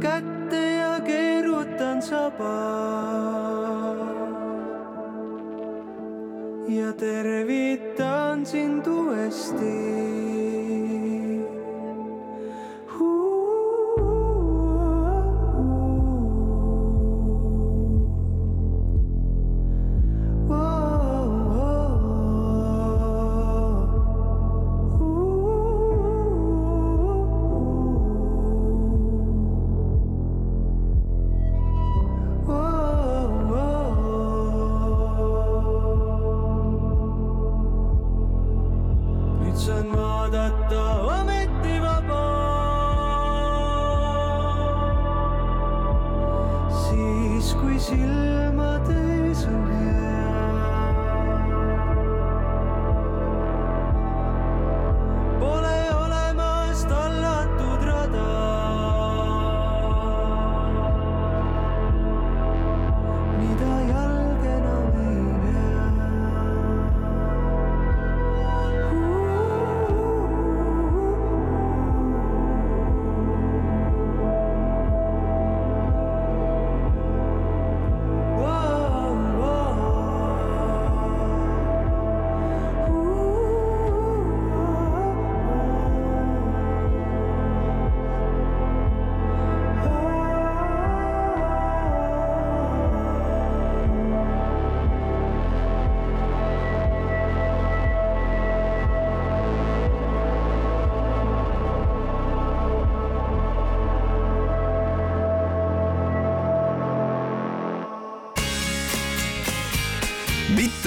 kätte 0.00 0.62
ja 0.78 1.00
keerutan 1.00 2.02
saba. 2.02 3.87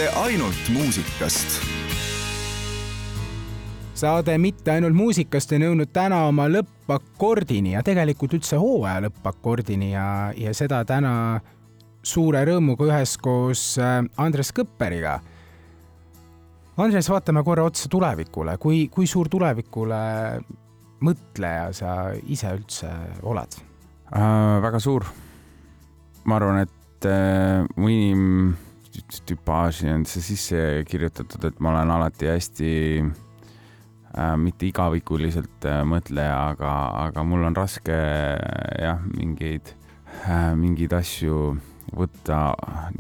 Mitte 0.02 0.20
ainult 0.20 0.70
muusikast. 0.74 1.62
saade 3.94 4.38
Mitte 4.38 4.72
ainult 4.72 4.96
muusikast 4.98 5.52
on 5.54 5.62
jõudnud 5.62 5.92
täna 5.94 6.24
oma 6.26 6.48
lõppakordini 6.50 7.76
ja 7.76 7.84
tegelikult 7.86 8.34
üldse 8.34 8.58
hooaja 8.58 9.04
lõppakordini 9.06 9.92
ja, 9.92 10.06
ja 10.34 10.54
seda 10.58 10.80
täna 10.90 11.12
suure 12.02 12.42
rõõmuga 12.50 12.88
üheskoos 12.88 13.76
äh, 13.78 14.00
Andres 14.18 14.50
Kõpperiga. 14.58 15.20
Andres, 16.82 17.12
vaatame 17.14 17.46
korra 17.46 17.68
otsa 17.70 17.92
tulevikule, 17.92 18.58
kui, 18.58 18.88
kui 18.90 19.06
suur 19.06 19.30
tulevikule 19.30 20.02
mõtleja 21.06 21.70
sa 21.78 21.94
ise 22.26 22.56
üldse 22.58 22.90
oled 23.22 23.62
äh,? 24.18 24.58
väga 24.66 24.82
suur. 24.82 25.06
ma 26.26 26.42
arvan, 26.42 26.66
et 26.66 27.06
äh, 27.06 27.70
mu 27.78 28.58
inimtüpaaži 29.12 29.90
on 29.92 30.06
see 30.06 30.24
sisse 30.24 30.84
kirjutatud, 30.88 31.44
et 31.46 31.60
ma 31.60 31.74
olen 31.74 31.92
alati 31.92 32.30
hästi 32.32 32.72
äh, 33.02 34.38
mitte 34.38 34.70
igavikuliselt 34.70 35.66
äh, 35.68 35.82
mõtleja, 35.84 36.54
aga, 36.54 36.72
aga 37.08 37.24
mul 37.24 37.44
on 37.44 37.56
raske 37.56 37.92
jah, 37.92 39.02
mingeid 39.18 39.74
äh,, 40.28 40.54
mingeid 40.56 40.94
asju 40.94 41.58
võtta 41.92 42.54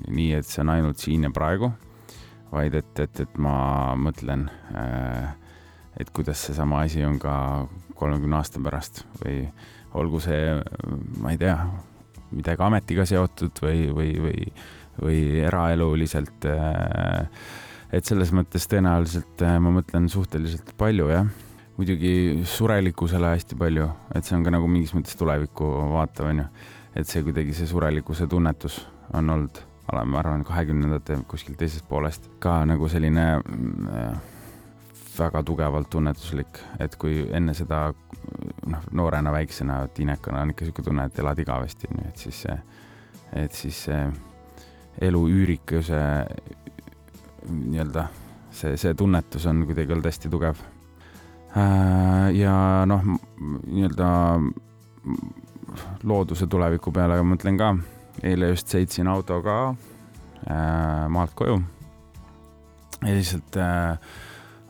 nii, 0.09 0.33
et 0.35 0.45
see 0.45 0.61
on 0.65 0.73
ainult 0.73 0.99
siin 0.99 1.23
ja 1.23 1.31
praegu, 1.31 1.71
vaid 2.51 2.75
et, 2.75 2.91
et, 2.99 3.23
et 3.23 3.37
ma 3.39 3.95
mõtlen 3.95 4.49
äh, 4.75 5.31
et 5.99 6.09
kuidas 6.11 6.43
seesama 6.47 6.83
asi 6.85 7.05
on 7.05 7.19
ka 7.19 7.67
kolmekümne 7.95 8.35
aasta 8.39 8.59
pärast 8.63 9.05
või 9.21 9.45
olgu 9.95 10.19
see, 10.23 10.59
ma 11.21 11.33
ei 11.33 11.39
tea, 11.39 11.55
midagi 12.31 12.63
ametiga 12.63 13.05
seotud 13.07 13.59
või, 13.63 13.89
või, 13.95 14.11
või, 14.23 14.45
või 14.99 15.21
eraeluliselt. 15.45 16.47
Äh, 16.49 17.29
et 17.91 18.07
selles 18.07 18.31
mõttes 18.35 18.67
tõenäoliselt 18.71 19.43
äh, 19.45 19.57
ma 19.61 19.73
mõtlen 19.79 20.09
suhteliselt 20.11 20.73
palju, 20.79 21.09
jah. 21.11 21.27
muidugi 21.77 22.43
surelikkusele 22.45 23.33
hästi 23.33 23.57
palju, 23.57 23.87
et 24.15 24.27
see 24.27 24.35
on 24.37 24.45
ka 24.45 24.53
nagu 24.53 24.67
mingis 24.69 24.93
mõttes 24.93 25.17
tulevikku 25.17 25.67
vaatav, 25.95 26.29
onju. 26.31 26.47
et 26.95 27.07
see 27.07 27.23
kuidagi 27.23 27.55
see 27.57 27.69
surelikkuse 27.69 28.27
tunnetus 28.29 28.81
on 29.17 29.29
olnud, 29.29 29.63
ma 29.91 30.19
arvan, 30.19 30.43
kahekümnendate 30.47 31.17
kuskilt 31.27 31.57
teisest 31.59 31.87
poolest 31.89 32.29
ka 32.43 32.61
nagu 32.67 32.87
selline 32.91 33.25
äh, 33.39 34.13
väga 35.17 35.43
tugevalt 35.43 35.89
tunnetuslik, 35.91 36.61
et 36.79 36.95
kui 36.99 37.25
enne 37.35 37.53
seda 37.57 37.89
noh, 37.91 38.85
noorena, 38.95 39.33
väiksena, 39.33 39.83
tiinekana 39.95 40.45
on 40.45 40.53
ikka 40.53 40.65
niisugune 40.65 40.87
tunne, 40.87 41.07
et 41.09 41.19
elad 41.19 41.39
igavesti, 41.43 41.89
onju, 41.91 42.07
et 42.07 42.25
siis 42.25 42.45
et 43.31 43.55
siis 43.55 43.85
elu 45.01 45.21
üürikuse 45.29 46.01
nii-öelda 47.49 48.05
see, 48.51 48.75
see 48.77 48.93
tunnetus 48.97 49.45
on 49.49 49.63
kuidagi 49.65 49.95
olnud 49.95 50.09
hästi 50.09 50.29
tugev. 50.31 50.61
Äh, 51.57 52.31
ja 52.37 52.55
noh, 52.87 53.05
nii-öelda 53.67 54.09
looduse 56.07 56.47
tuleviku 56.51 56.91
peale 56.95 57.19
mõtlen 57.23 57.59
ka, 57.59 57.73
eile 58.23 58.51
just 58.51 58.71
sõitsin 58.71 59.09
autoga 59.11 59.57
äh, 59.71 61.07
maalt 61.11 61.35
koju 61.35 61.61
ja 63.01 63.15
lihtsalt 63.15 63.57
äh, 63.57 63.97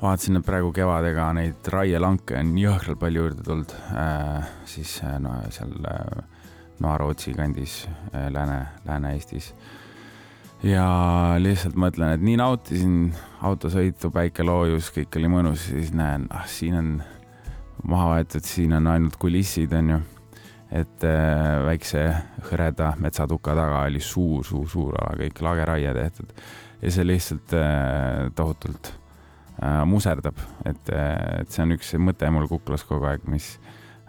vaatasin, 0.01 0.39
et 0.39 0.45
praegu 0.45 0.71
kevadega 0.75 1.27
neid 1.37 1.67
raielanke 1.73 2.37
on 2.39 2.53
jõhkralt 2.57 2.99
palju 3.01 3.25
juurde 3.25 3.45
tulnud 3.45 3.75
äh,, 3.91 4.49
siis 4.65 4.97
äh, 5.05 5.17
no 5.21 5.35
seal 5.53 5.73
äh, 5.85 6.23
Noa-Rootsi 6.81 7.35
kandis 7.37 7.83
äh, 7.87 8.29
Lääne, 8.33 8.65
Lääne-Eestis. 8.85 9.51
Ja 10.63 10.85
lihtsalt 11.41 11.77
mõtlen, 11.79 12.15
et 12.15 12.23
nii 12.25 12.37
nautisin 12.39 12.95
autosõitu, 13.45 14.11
päikeloojus, 14.13 14.91
kõik 14.95 15.17
oli 15.17 15.31
mõnus, 15.31 15.65
siis 15.71 15.91
näen, 15.97 16.27
ah 16.33 16.45
siin 16.49 16.77
on 16.77 16.91
maha 17.87 18.15
võetud, 18.15 18.45
siin 18.45 18.75
on 18.77 18.89
ainult 18.91 19.17
kulissid, 19.21 19.73
onju. 19.73 19.99
et 20.71 21.03
äh, 21.03 21.65
väikse 21.65 22.03
hõreda 22.47 22.93
metsatuka 23.01 23.55
taga 23.57 23.81
oli 23.89 23.99
suur, 23.99 24.45
suur, 24.45 24.69
suur 24.69 24.95
ala, 25.01 25.17
kõik 25.19 25.41
lageraie 25.43 25.93
tehtud. 25.97 26.31
Ja 26.81 26.91
see 26.93 27.05
lihtsalt 27.05 27.53
äh, 27.57 28.29
tohutult 28.35 28.93
äh, 29.61 29.81
muserdab, 29.85 30.37
et, 30.65 30.93
äh, 30.93 31.41
et 31.41 31.51
see 31.51 31.65
on 31.65 31.75
üks 31.75 31.91
mõte 31.99 32.29
mul 32.31 32.47
kuklas 32.47 32.85
kogu 32.87 33.09
aeg, 33.09 33.25
mis 33.27 33.57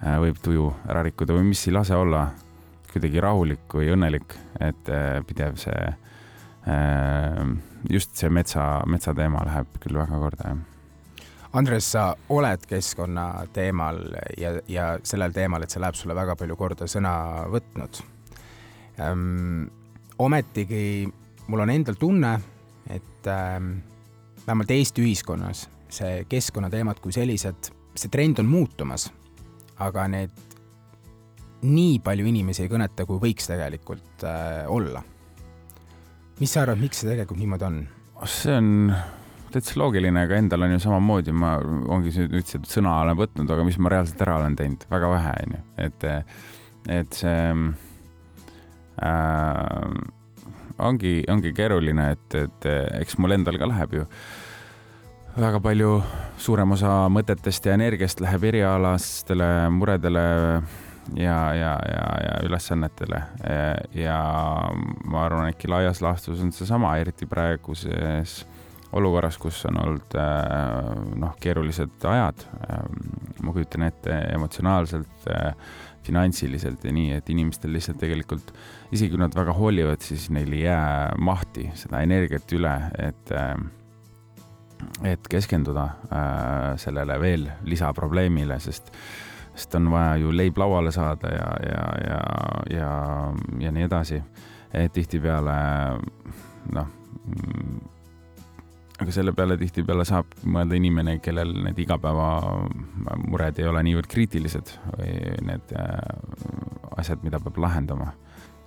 äh, 0.04 0.20
võib 0.22 0.38
tuju 0.44 0.70
ära 0.86 1.02
rikkuda 1.02 1.34
või 1.34 1.50
mis 1.50 1.66
ei 1.66 1.74
lase 1.74 1.98
olla 1.98 2.28
kuidagi 2.92 3.20
rahulik 3.24 3.74
või 3.74 3.90
õnnelik, 3.96 4.36
et 4.60 4.92
äh, 4.92 5.18
pidev 5.26 5.56
see 5.60 5.90
just 7.90 8.14
see 8.14 8.30
metsa, 8.30 8.82
metsateema 8.86 9.42
läheb 9.48 9.80
küll 9.82 9.98
väga 9.98 10.20
korda, 10.22 10.52
jah 10.52 10.68
Andres, 11.58 11.84
sa 11.92 12.14
oled 12.32 12.62
keskkonna 12.64 13.26
teemal 13.52 13.98
ja, 14.40 14.54
ja 14.70 14.84
sellel 15.04 15.34
teemal, 15.36 15.64
et 15.64 15.74
see 15.74 15.82
läheb 15.82 15.98
sulle 15.98 16.14
väga 16.16 16.36
palju 16.40 16.56
korda 16.56 16.86
sõna 16.88 17.14
võtnud 17.52 17.98
ähm,. 19.02 19.66
ometigi 20.22 21.10
mul 21.50 21.64
on 21.64 21.70
endal 21.74 21.98
tunne, 22.00 22.32
et 22.88 23.28
ähm, 23.28 23.74
vähemalt 24.46 24.70
Eesti 24.70 25.04
ühiskonnas 25.04 25.66
see 25.92 26.24
keskkonnateemad 26.30 27.00
kui 27.02 27.12
sellised, 27.14 27.70
see 27.94 28.12
trend 28.12 28.40
on 28.40 28.48
muutumas, 28.48 29.08
aga 29.82 30.06
need 30.08 30.32
nii 31.62 31.98
palju 32.02 32.26
inimesi 32.26 32.64
ei 32.64 32.70
kõneta, 32.72 33.06
kui 33.06 33.20
võiks 33.22 33.50
tegelikult 33.50 34.24
äh, 34.26 34.64
olla. 34.72 35.02
Mis 36.42 36.54
sa 36.54 36.64
arvad, 36.64 36.80
miks 36.82 37.02
see 37.02 37.10
tegelikult 37.10 37.38
niimoodi 37.38 37.68
on? 37.68 37.82
see 38.26 38.54
on 38.54 38.70
täitsa 39.52 39.76
loogiline, 39.78 40.24
aga 40.26 40.38
endal 40.40 40.64
on 40.66 40.72
ju 40.74 40.80
samamoodi, 40.82 41.34
ma 41.36 41.56
ongi 41.92 42.12
ütlesin, 42.24 42.62
et 42.62 42.70
sõna 42.70 42.94
olen 43.02 43.18
võtnud, 43.18 43.50
aga 43.52 43.66
mis 43.66 43.78
ma 43.82 43.92
reaalselt 43.92 44.22
ära 44.24 44.38
olen 44.40 44.56
teinud, 44.58 44.86
väga 44.90 45.10
vähe, 45.12 45.34
onju, 45.46 45.60
et, 45.86 46.06
et 47.00 47.18
see 47.18 47.42
äh, 49.02 49.90
ongi, 50.88 51.14
ongi 51.30 51.52
keeruline, 51.56 52.08
et, 52.16 52.38
et 52.38 52.70
eks 53.02 53.18
mul 53.20 53.36
endal 53.36 53.60
ka 53.60 53.68
läheb 53.70 53.98
ju. 54.00 54.06
Väga 55.32 55.62
palju, 55.64 55.92
suurem 56.42 56.74
osa 56.74 57.06
mõtetest 57.12 57.64
ja 57.68 57.76
energiast 57.78 58.20
läheb 58.20 58.42
erialastele 58.50 59.48
muredele 59.72 60.24
ja, 61.16 61.36
ja, 61.54 61.72
ja, 61.88 62.06
ja 62.26 62.38
ülesannetele. 62.46 63.22
ja 63.94 64.18
ma 65.04 65.24
arvan, 65.26 65.50
äkki 65.50 65.70
laias 65.70 66.02
laastus 66.02 66.40
on 66.40 66.52
seesama, 66.54 66.96
eriti 67.02 67.26
praeguses 67.26 68.42
olukorras, 68.92 69.38
kus 69.40 69.62
on 69.70 69.80
olnud 69.80 70.16
noh, 71.16 71.36
keerulised 71.40 72.04
ajad. 72.04 72.44
ma 73.42 73.54
kujutan 73.54 73.86
ette 73.88 74.18
emotsionaalselt, 74.34 75.28
finantsiliselt 76.04 76.84
ja 76.84 76.92
nii, 76.92 77.12
et 77.16 77.30
inimestel 77.30 77.72
lihtsalt 77.72 78.00
tegelikult, 78.02 78.52
isegi 78.92 79.14
kui 79.14 79.22
nad 79.22 79.34
väga 79.36 79.54
hoolivad, 79.56 80.02
siis 80.04 80.28
neil 80.34 80.52
ei 80.52 80.66
jää 80.66 81.14
mahti 81.18 81.70
seda 81.78 82.02
energiat 82.04 82.52
üle, 82.58 82.74
et 82.98 83.32
et 85.06 85.28
keskenduda 85.30 85.84
äh, 86.10 86.72
sellele 86.80 87.18
veel 87.22 87.46
lisaprobleemile, 87.68 88.58
sest, 88.62 88.92
sest 89.54 89.74
on 89.74 89.90
vaja 89.92 90.16
ju 90.22 90.32
leib 90.32 90.58
lauale 90.58 90.92
saada 90.92 91.28
ja, 91.28 91.48
ja, 91.68 91.84
ja, 92.08 92.20
ja, 92.78 92.90
ja 93.60 93.72
nii 93.72 93.84
edasi. 93.88 94.22
tihtipeale 94.92 95.56
noh, 96.72 96.86
aga 99.02 99.14
selle 99.14 99.34
peale 99.36 99.58
tihtipeale 99.60 100.04
saab 100.08 100.32
mõelda 100.44 100.78
inimene, 100.78 101.18
kellel 101.24 101.52
need 101.66 101.78
igapäevamured 101.84 103.60
ei 103.60 103.68
ole 103.68 103.82
niivõrd 103.88 104.08
kriitilised 104.10 104.74
või 104.96 105.16
need 105.48 105.74
äh, 105.76 105.96
asjad, 106.96 107.22
mida 107.26 107.40
peab 107.42 107.58
lahendama. 107.60 108.12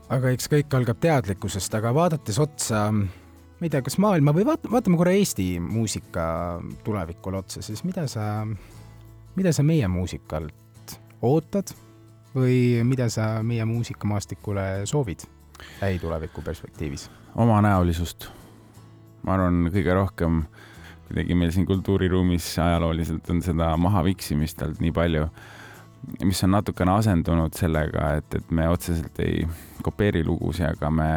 aga 0.09 0.33
eks 0.35 0.49
kõik 0.51 0.75
algab 0.77 0.99
teadlikkusest, 1.01 1.73
aga 1.79 1.93
vaadates 1.95 2.39
otsa 2.39 2.89
ma 2.91 3.63
ei 3.63 3.71
tea, 3.71 3.81
kas 3.81 3.97
maailma 4.01 4.35
või 4.35 4.45
vaata, 4.45 4.69
vaatame 4.71 4.99
korra 4.99 5.15
Eesti 5.15 5.55
muusika 5.63 6.27
tulevikule 6.83 7.41
otsa, 7.41 7.63
siis 7.65 7.83
mida 7.87 8.05
sa, 8.11 8.45
mida 9.35 9.53
sa 9.55 9.63
meie 9.63 9.87
muusikalt 9.89 10.64
ootad 11.25 11.73
või 12.35 12.83
mida 12.87 13.09
sa 13.09 13.43
meie 13.43 13.65
muusikamaastikule 13.65 14.85
soovid 14.85 15.25
lähituleviku 15.81 16.41
perspektiivis? 16.41 17.09
omanäolisust. 17.35 18.29
ma 19.23 19.33
arvan, 19.33 19.67
kõige 19.73 19.93
rohkem 19.93 20.43
kuidagi 21.07 21.35
meil 21.35 21.51
siin 21.51 21.65
kultuuriruumis 21.65 22.47
ajalooliselt 22.59 23.29
on 23.29 23.41
seda 23.45 23.69
mahaviksimist 23.77 24.61
olnud 24.61 24.81
nii 24.81 24.91
palju, 24.95 25.27
mis 26.23 26.43
on 26.43 26.53
natukene 26.55 26.95
asendunud 26.95 27.53
sellega, 27.57 28.15
et, 28.19 28.37
et 28.39 28.51
me 28.51 28.67
otseselt 28.69 29.19
ei 29.23 29.45
kopeeri 29.85 30.23
lugusid, 30.25 30.65
aga 30.71 30.91
me 30.91 31.09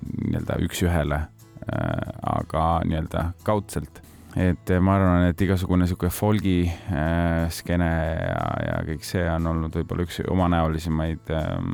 nii-öelda 0.00 0.58
üks-ühele, 0.66 1.20
äh, 1.66 2.12
aga 2.36 2.64
nii-öelda 2.86 3.30
kaudselt. 3.44 3.99
Et 4.38 4.70
ma 4.78 4.94
arvan, 4.94 5.24
et 5.30 5.42
igasugune 5.42 5.88
sihuke 5.90 6.10
folgi 6.14 6.62
äh, 6.68 7.48
skeene 7.50 7.88
ja, 7.88 8.44
ja 8.66 8.76
kõik 8.86 9.02
see 9.06 9.24
on 9.26 9.48
olnud 9.50 9.74
võib-olla 9.80 10.06
üks 10.06 10.20
omanäolisemaid 10.30 11.32
ähm, 11.34 11.72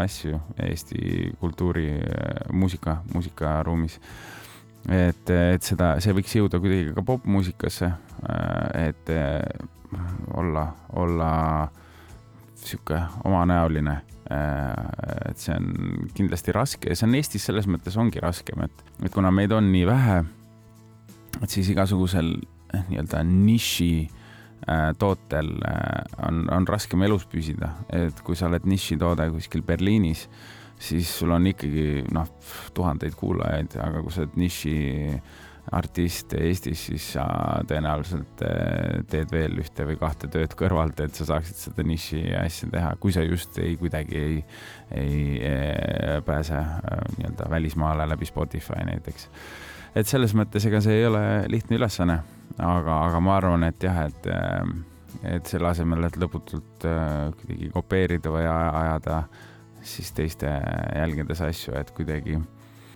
asju 0.00 0.40
Eesti 0.64 1.34
kultuuri 1.42 1.90
äh,, 1.98 2.40
muusika, 2.56 3.00
muusikaruumis. 3.12 3.98
et, 4.88 5.28
et 5.28 5.66
seda, 5.66 5.92
see 6.00 6.16
võiks 6.16 6.38
jõuda 6.40 6.62
kuidagi 6.62 6.96
ka 6.96 7.04
popmuusikasse. 7.04 7.92
et 8.80 9.12
olla, 10.34 10.66
olla 10.96 11.30
sihuke 12.54 13.02
omanäoline. 13.24 14.00
et 14.30 15.36
see 15.36 15.52
on 15.52 16.08
kindlasti 16.14 16.52
raske 16.54 16.88
ja 16.88 16.96
see 16.96 17.08
on 17.08 17.16
Eestis 17.18 17.44
selles 17.44 17.66
mõttes 17.66 17.96
ongi 17.98 18.22
raskem, 18.22 18.62
et, 18.64 18.84
et 19.04 19.12
kuna 19.12 19.32
meid 19.34 19.52
on 19.52 19.72
nii 19.72 19.88
vähe, 19.88 20.20
et 21.38 21.50
siis 21.50 21.70
igasugusel 21.72 22.32
eh, 22.74 22.86
nii-öelda 22.90 23.22
niši 23.26 23.92
äh, 24.06 24.90
tootel 24.98 25.52
äh, 25.66 26.24
on, 26.28 26.46
on 26.52 26.68
raskem 26.68 27.02
elus 27.06 27.26
püsida, 27.30 27.74
et 27.94 28.24
kui 28.26 28.38
sa 28.38 28.50
oled 28.50 28.66
nišitoode 28.68 29.30
kuskil 29.34 29.64
Berliinis, 29.66 30.26
siis 30.80 31.12
sul 31.20 31.36
on 31.36 31.46
ikkagi 31.50 32.02
noh, 32.14 32.28
tuhandeid 32.76 33.16
kuulajaid, 33.18 33.78
aga 33.82 34.02
kui 34.04 34.14
sa 34.14 34.24
oled 34.24 34.36
niši 34.40 34.74
artist 35.76 36.32
Eestis, 36.34 36.80
siis 36.88 37.04
sa 37.14 37.24
tõenäoliselt 37.68 38.42
äh, 38.42 39.00
teed 39.10 39.30
veel 39.30 39.60
ühte 39.62 39.86
või 39.86 39.98
kahte 40.00 40.30
tööd 40.32 40.56
kõrvalt, 40.58 40.98
et 41.04 41.14
sa 41.14 41.28
saaksid 41.28 41.60
seda 41.68 41.84
niši 41.86 42.22
asja 42.40 42.70
teha, 42.72 42.94
kui 43.00 43.14
sa 43.14 43.22
just 43.22 43.58
ei 43.62 43.76
kuidagi 43.78 44.18
ei, 44.18 44.38
ei, 44.98 45.20
ei 45.46 46.22
pääse 46.26 46.58
nii-öelda 47.18 47.50
välismaale 47.52 48.08
läbi 48.10 48.26
Spotify 48.26 48.82
näiteks 48.88 49.28
et 49.94 50.06
selles 50.06 50.34
mõttes, 50.38 50.64
ega 50.66 50.80
see 50.84 51.00
ei 51.00 51.06
ole 51.08 51.22
lihtne 51.50 51.78
ülesanne, 51.78 52.20
aga, 52.58 53.00
aga 53.08 53.20
ma 53.24 53.36
arvan, 53.38 53.66
et 53.68 53.82
jah, 53.82 54.02
et, 54.06 54.30
et 55.36 55.46
selle 55.50 55.70
asemel, 55.72 56.06
et 56.08 56.18
lõputult 56.20 56.86
äh, 56.88 57.30
kuidagi 57.40 57.70
kopeerida 57.74 58.32
või 58.32 58.46
ajada 58.46 59.24
siis 59.82 60.12
teiste 60.12 60.50
jälgedes 60.96 61.40
asju, 61.40 61.74
et 61.80 61.90
kuidagi, 61.96 62.38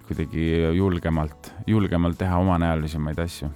kuidagi 0.09 0.49
julgemalt, 0.77 1.53
julgemalt 1.67 2.19
teha 2.21 2.39
omanäolisemaid 2.39 3.23
asju. 3.25 3.51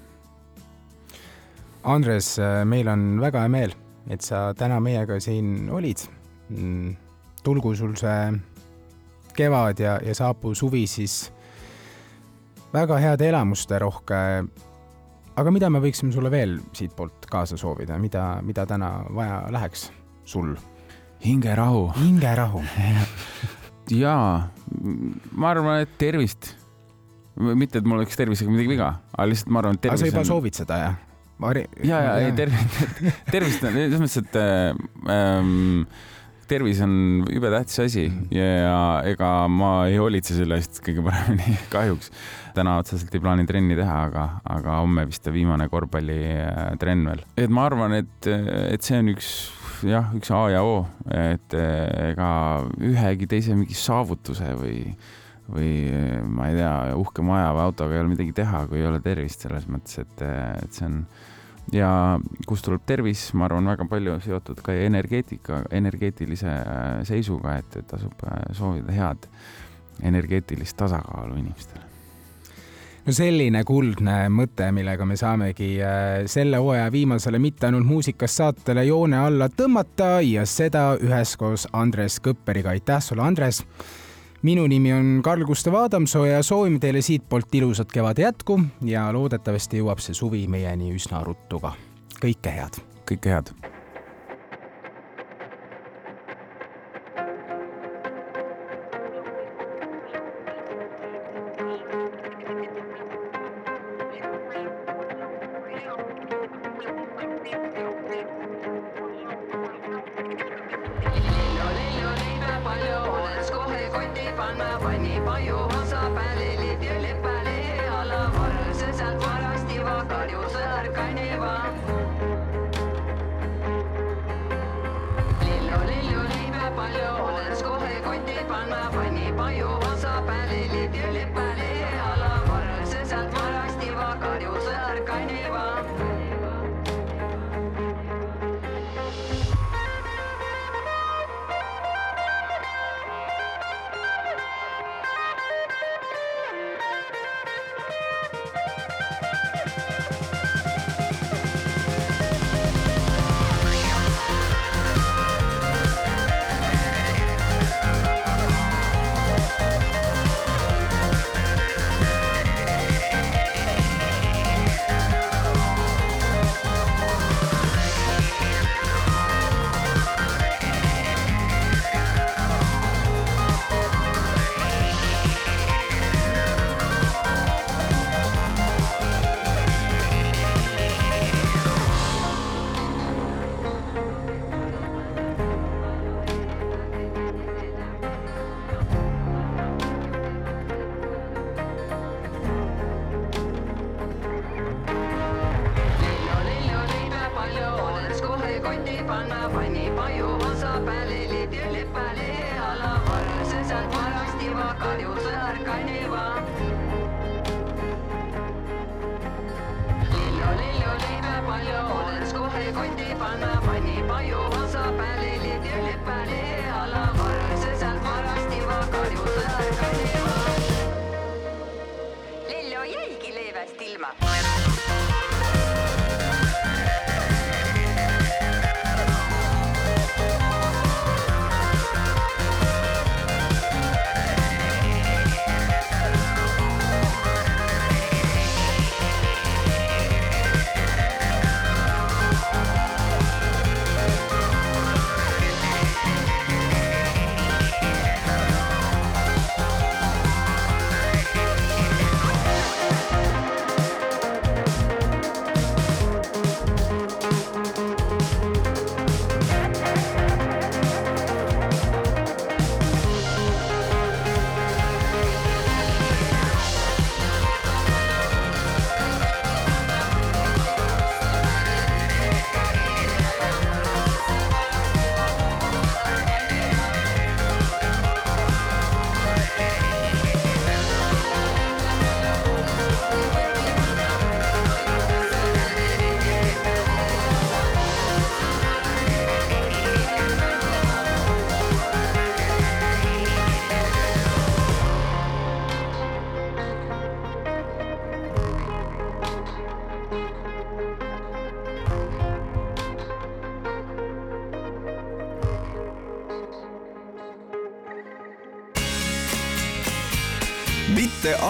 Andres, 1.89 2.34
meil 2.68 2.89
on 2.91 3.20
väga 3.22 3.45
hea 3.45 3.53
meel, 3.53 3.74
et 4.11 4.24
sa 4.24 4.49
täna 4.59 4.80
meiega 4.82 5.20
siin 5.22 5.68
olid. 5.72 6.03
Mm, 6.49 6.97
tulgu 7.45 7.74
sul 7.76 7.95
see 8.01 8.32
kevad 9.36 9.80
ja, 9.80 9.99
ja 10.03 10.14
saabuv 10.16 10.57
suvi 10.59 10.86
siis 10.91 11.28
väga 12.73 12.99
head 13.03 13.23
elamuste 13.25 13.79
rohke. 13.79 14.19
aga 15.39 15.51
mida 15.55 15.71
me 15.71 15.81
võiksime 15.83 16.12
sulle 16.12 16.31
veel 16.31 16.59
siitpoolt 16.77 17.29
kaasa 17.31 17.57
soovida, 17.57 17.99
mida, 17.99 18.41
mida 18.43 18.66
täna 18.66 19.05
vaja 19.14 19.45
läheks 19.55 19.91
sul? 20.25 20.55
hingerahu. 21.25 21.89
hingerahu 21.99 22.62
jaa, 24.05 24.49
ma 25.33 25.51
arvan, 25.51 25.83
et 25.83 25.99
tervist. 25.99 26.55
mitte, 27.39 27.79
et 27.79 27.87
mul 27.87 28.03
oleks 28.03 28.19
tervisega 28.19 28.51
midagi 28.51 28.75
viga, 28.75 28.93
aga 29.14 29.29
lihtsalt 29.31 29.53
ma 29.55 29.62
arvan, 29.62 29.79
et 29.79 29.87
tervis. 29.87 30.05
sa 30.05 30.11
juba 30.11 30.25
on... 30.25 30.31
soovid 30.33 30.59
seda, 30.59 30.81
jah? 30.85 30.99
Vari... 31.39 31.64
ja, 31.87 32.01
ja, 32.03 32.14
ei 32.27 32.33
tervist, 32.35 33.03
tervist 33.35 33.62
on 33.62 33.77
selles 33.77 34.01
mõttes, 34.03 34.23
et 34.25 34.39
ähm, 35.14 35.85
tervis 36.49 36.80
on 36.84 36.92
jube 37.30 37.51
tähtis 37.53 37.82
asi 37.84 38.07
ja 38.34 39.03
ega 39.09 39.30
ma 39.53 39.72
ei 39.88 39.99
hoolitse 40.01 40.36
selle 40.38 40.59
eest 40.61 40.80
kõige 40.84 41.05
paremini 41.05 41.59
kahjuks. 41.74 42.11
täna 42.57 42.78
otseselt 42.80 43.14
ei 43.14 43.22
plaani 43.22 43.46
trenni 43.49 43.76
teha, 43.78 44.01
aga, 44.09 44.24
aga 44.57 44.80
homme 44.82 45.07
vist 45.11 45.28
viimane 45.32 45.68
korvpallitrenn 45.70 47.07
veel. 47.12 47.22
et 47.36 47.53
ma 47.53 47.68
arvan, 47.68 47.99
et, 48.01 48.30
et 48.72 48.84
see 48.84 48.99
on 49.03 49.12
üks 49.14 49.30
jah, 49.86 50.11
üks 50.16 50.32
A 50.34 50.42
ja 50.53 50.64
O, 50.66 50.82
et 51.12 51.55
ega 51.55 52.30
ühegi 52.82 53.28
teise 53.30 53.57
mingi 53.57 53.76
saavutuse 53.78 54.51
või, 54.59 54.82
või 55.53 55.72
ma 56.26 56.51
ei 56.51 56.59
tea, 56.59 56.74
uhke 56.99 57.24
maja 57.26 57.53
või 57.55 57.66
autoga 57.68 57.96
ei 57.96 58.03
ole 58.03 58.14
midagi 58.14 58.34
teha, 58.40 58.64
kui 58.70 58.80
ei 58.82 58.88
ole 58.88 59.03
tervist 59.05 59.46
selles 59.46 59.68
mõttes, 59.70 60.01
et, 60.03 60.24
et 60.64 60.74
see 60.74 60.88
on 60.88 61.03
ja 61.73 61.91
kust 62.47 62.64
tuleb 62.64 62.85
tervis, 62.87 63.29
ma 63.35 63.49
arvan, 63.49 63.69
väga 63.69 63.87
palju 63.91 64.19
seotud 64.25 64.62
ka 64.64 64.73
energeetika, 64.73 65.62
energeetilise 65.71 66.49
äh, 66.49 66.87
seisuga, 67.09 67.59
et, 67.61 67.77
et 67.77 67.87
tasub 67.91 68.25
äh, 68.25 68.41
soovida 68.57 68.95
head 68.95 69.29
energeetilist 70.03 70.77
tasakaalu 70.79 71.39
inimestele. 71.43 71.85
No 73.09 73.12
selline 73.16 73.62
kuldne 73.64 74.27
mõte, 74.29 74.66
millega 74.77 75.07
me 75.09 75.16
saamegi 75.16 75.71
äh, 75.81 76.27
selle 76.29 76.61
hooaja 76.61 76.91
viimasele 76.93 77.39
mitte 77.41 77.69
ainult 77.69 77.89
muusikast 77.89 78.43
saatele 78.43 78.85
joone 78.85 79.16
alla 79.16 79.49
tõmmata 79.49 80.19
ja 80.25 80.45
seda 80.47 80.91
üheskoos 81.01 81.69
Andres 81.73 82.19
Kõpperiga. 82.21 82.75
aitäh 82.77 83.01
sulle, 83.03 83.25
Andres 83.25 83.62
minu 84.43 84.66
nimi 84.66 84.93
on 84.93 85.20
Karl-Gustav 85.24 85.74
Adamsoo 85.74 86.24
ja 86.24 86.43
soovime 86.43 86.78
teile 86.78 87.03
siitpoolt 87.03 87.55
ilusat 87.55 87.93
kevade 87.93 88.22
jätku 88.22 88.61
ja 88.84 89.09
loodetavasti 89.12 89.82
jõuab 89.82 90.03
see 90.03 90.14
suvi 90.14 90.47
meieni 90.47 90.93
üsna 90.95 91.24
ruttu 91.26 91.61
ka. 91.61 91.74
kõike 92.22 92.55
head! 92.55 92.82
kõike 93.09 93.34
head! 93.34 93.68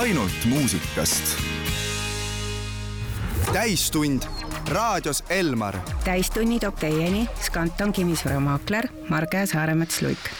Ainult 0.09 0.45
muusikast. 0.45 1.37
täistund 3.53 4.23
raadios 4.69 5.25
Elmar. 5.31 5.77
täistunni 6.05 6.61
toob 6.61 6.79
teieni 6.81 7.29
Skanton 7.43 7.93
kinnisvaramaakler 7.93 8.89
Marge 9.09 9.45
Saaremets-Luik 9.47 10.31